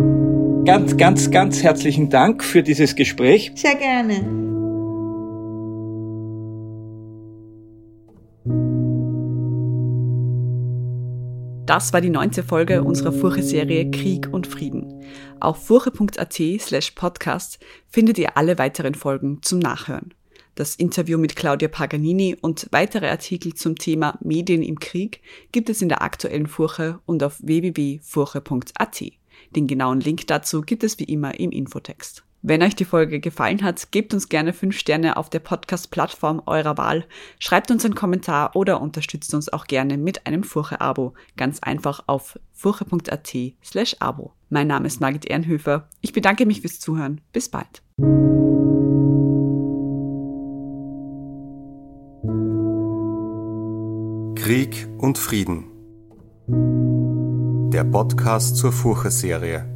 Ganz, 0.65 0.98
ganz, 0.98 1.30
ganz 1.30 1.62
herzlichen 1.62 2.10
Dank 2.10 2.43
für 2.43 2.63
dieses 2.63 2.95
Gespräch. 2.95 3.52
Sehr 3.56 3.76
gerne. 3.76 4.45
Das 11.65 11.93
war 11.93 12.02
die 12.02 12.12
neunte 12.12 12.43
Folge 12.43 12.84
unserer 12.84 13.12
Furche-Serie 13.12 13.89
Krieg 13.89 14.30
und 14.32 14.45
Frieden. 14.45 15.04
Auf 15.39 15.65
furche.at 15.65 16.34
slash 16.60 16.91
podcast 16.91 17.60
findet 17.89 18.19
ihr 18.19 18.38
alle 18.38 18.60
weiteren 18.60 18.93
Folgen 18.93 19.39
zum 19.41 19.60
Nachhören. 19.60 20.13
Das 20.56 20.76
Interview 20.76 21.18
mit 21.18 21.36
Claudia 21.36 21.68
Paganini 21.68 22.38
und 22.39 22.68
weitere 22.72 23.10
Artikel 23.10 23.54
zum 23.54 23.78
Thema 23.78 24.18
Medien 24.22 24.63
im 24.63 24.80
Krieg 24.80 25.22
gibt 25.52 25.70
es 25.70 25.82
in 25.82 25.89
der 25.89 26.02
aktuellen 26.02 26.48
Furche 26.48 27.00
und 27.06 27.22
auf 27.24 27.39
www.furche.at. 27.41 29.04
Den 29.54 29.68
genauen 29.68 30.00
Link 30.00 30.28
dazu 30.28 30.62
gibt 30.62 30.86
es 30.86 30.98
wie 30.98 31.04
immer 31.04 31.38
im 31.39 31.52
Infotext. 31.52 32.24
Wenn 32.41 32.62
euch 32.62 32.76
die 32.76 32.86
Folge 32.86 33.20
gefallen 33.20 33.63
hat, 33.63 33.91
gebt 33.91 34.13
uns 34.13 34.30
gerne 34.30 34.54
5 34.54 34.78
Sterne 34.78 35.18
auf 35.18 35.30
der 35.30 35.39
Podcast-Plattform 35.39 36.44
eurer 36.46 36.78
Wahl, 36.78 37.06
schreibt 37.39 37.72
uns 37.72 37.84
einen 37.84 37.96
Kommentar 37.96 38.56
oder 38.56 38.82
unterstützt 38.82 39.34
uns 39.34 39.52
auch 39.52 39.65
gerne 39.65 39.98
mit 39.98 40.28
einem 40.28 40.44
Furche-Abo. 40.44 41.15
Ganz 41.38 41.60
einfach 41.62 42.04
auf 42.06 42.39
furche.at 42.54 43.36
slash 43.63 43.96
Abo. 44.00 44.34
Mein 44.50 44.68
Name 44.68 44.88
ist 44.88 45.02
Margit 45.02 45.26
Ehrenhöfer. 45.26 45.89
Ich 46.02 46.13
bedanke 46.13 46.46
mich 46.46 46.62
fürs 46.62 46.80
Zuhören. 46.80 47.20
Bis 47.34 47.50
bald. 47.50 47.82
Krieg 54.45 54.88
und 54.99 55.17
Frieden. 55.17 55.71
Der 57.71 57.84
Podcast 57.84 58.58
zur 58.58 58.71
Furche-Serie. 58.71 59.74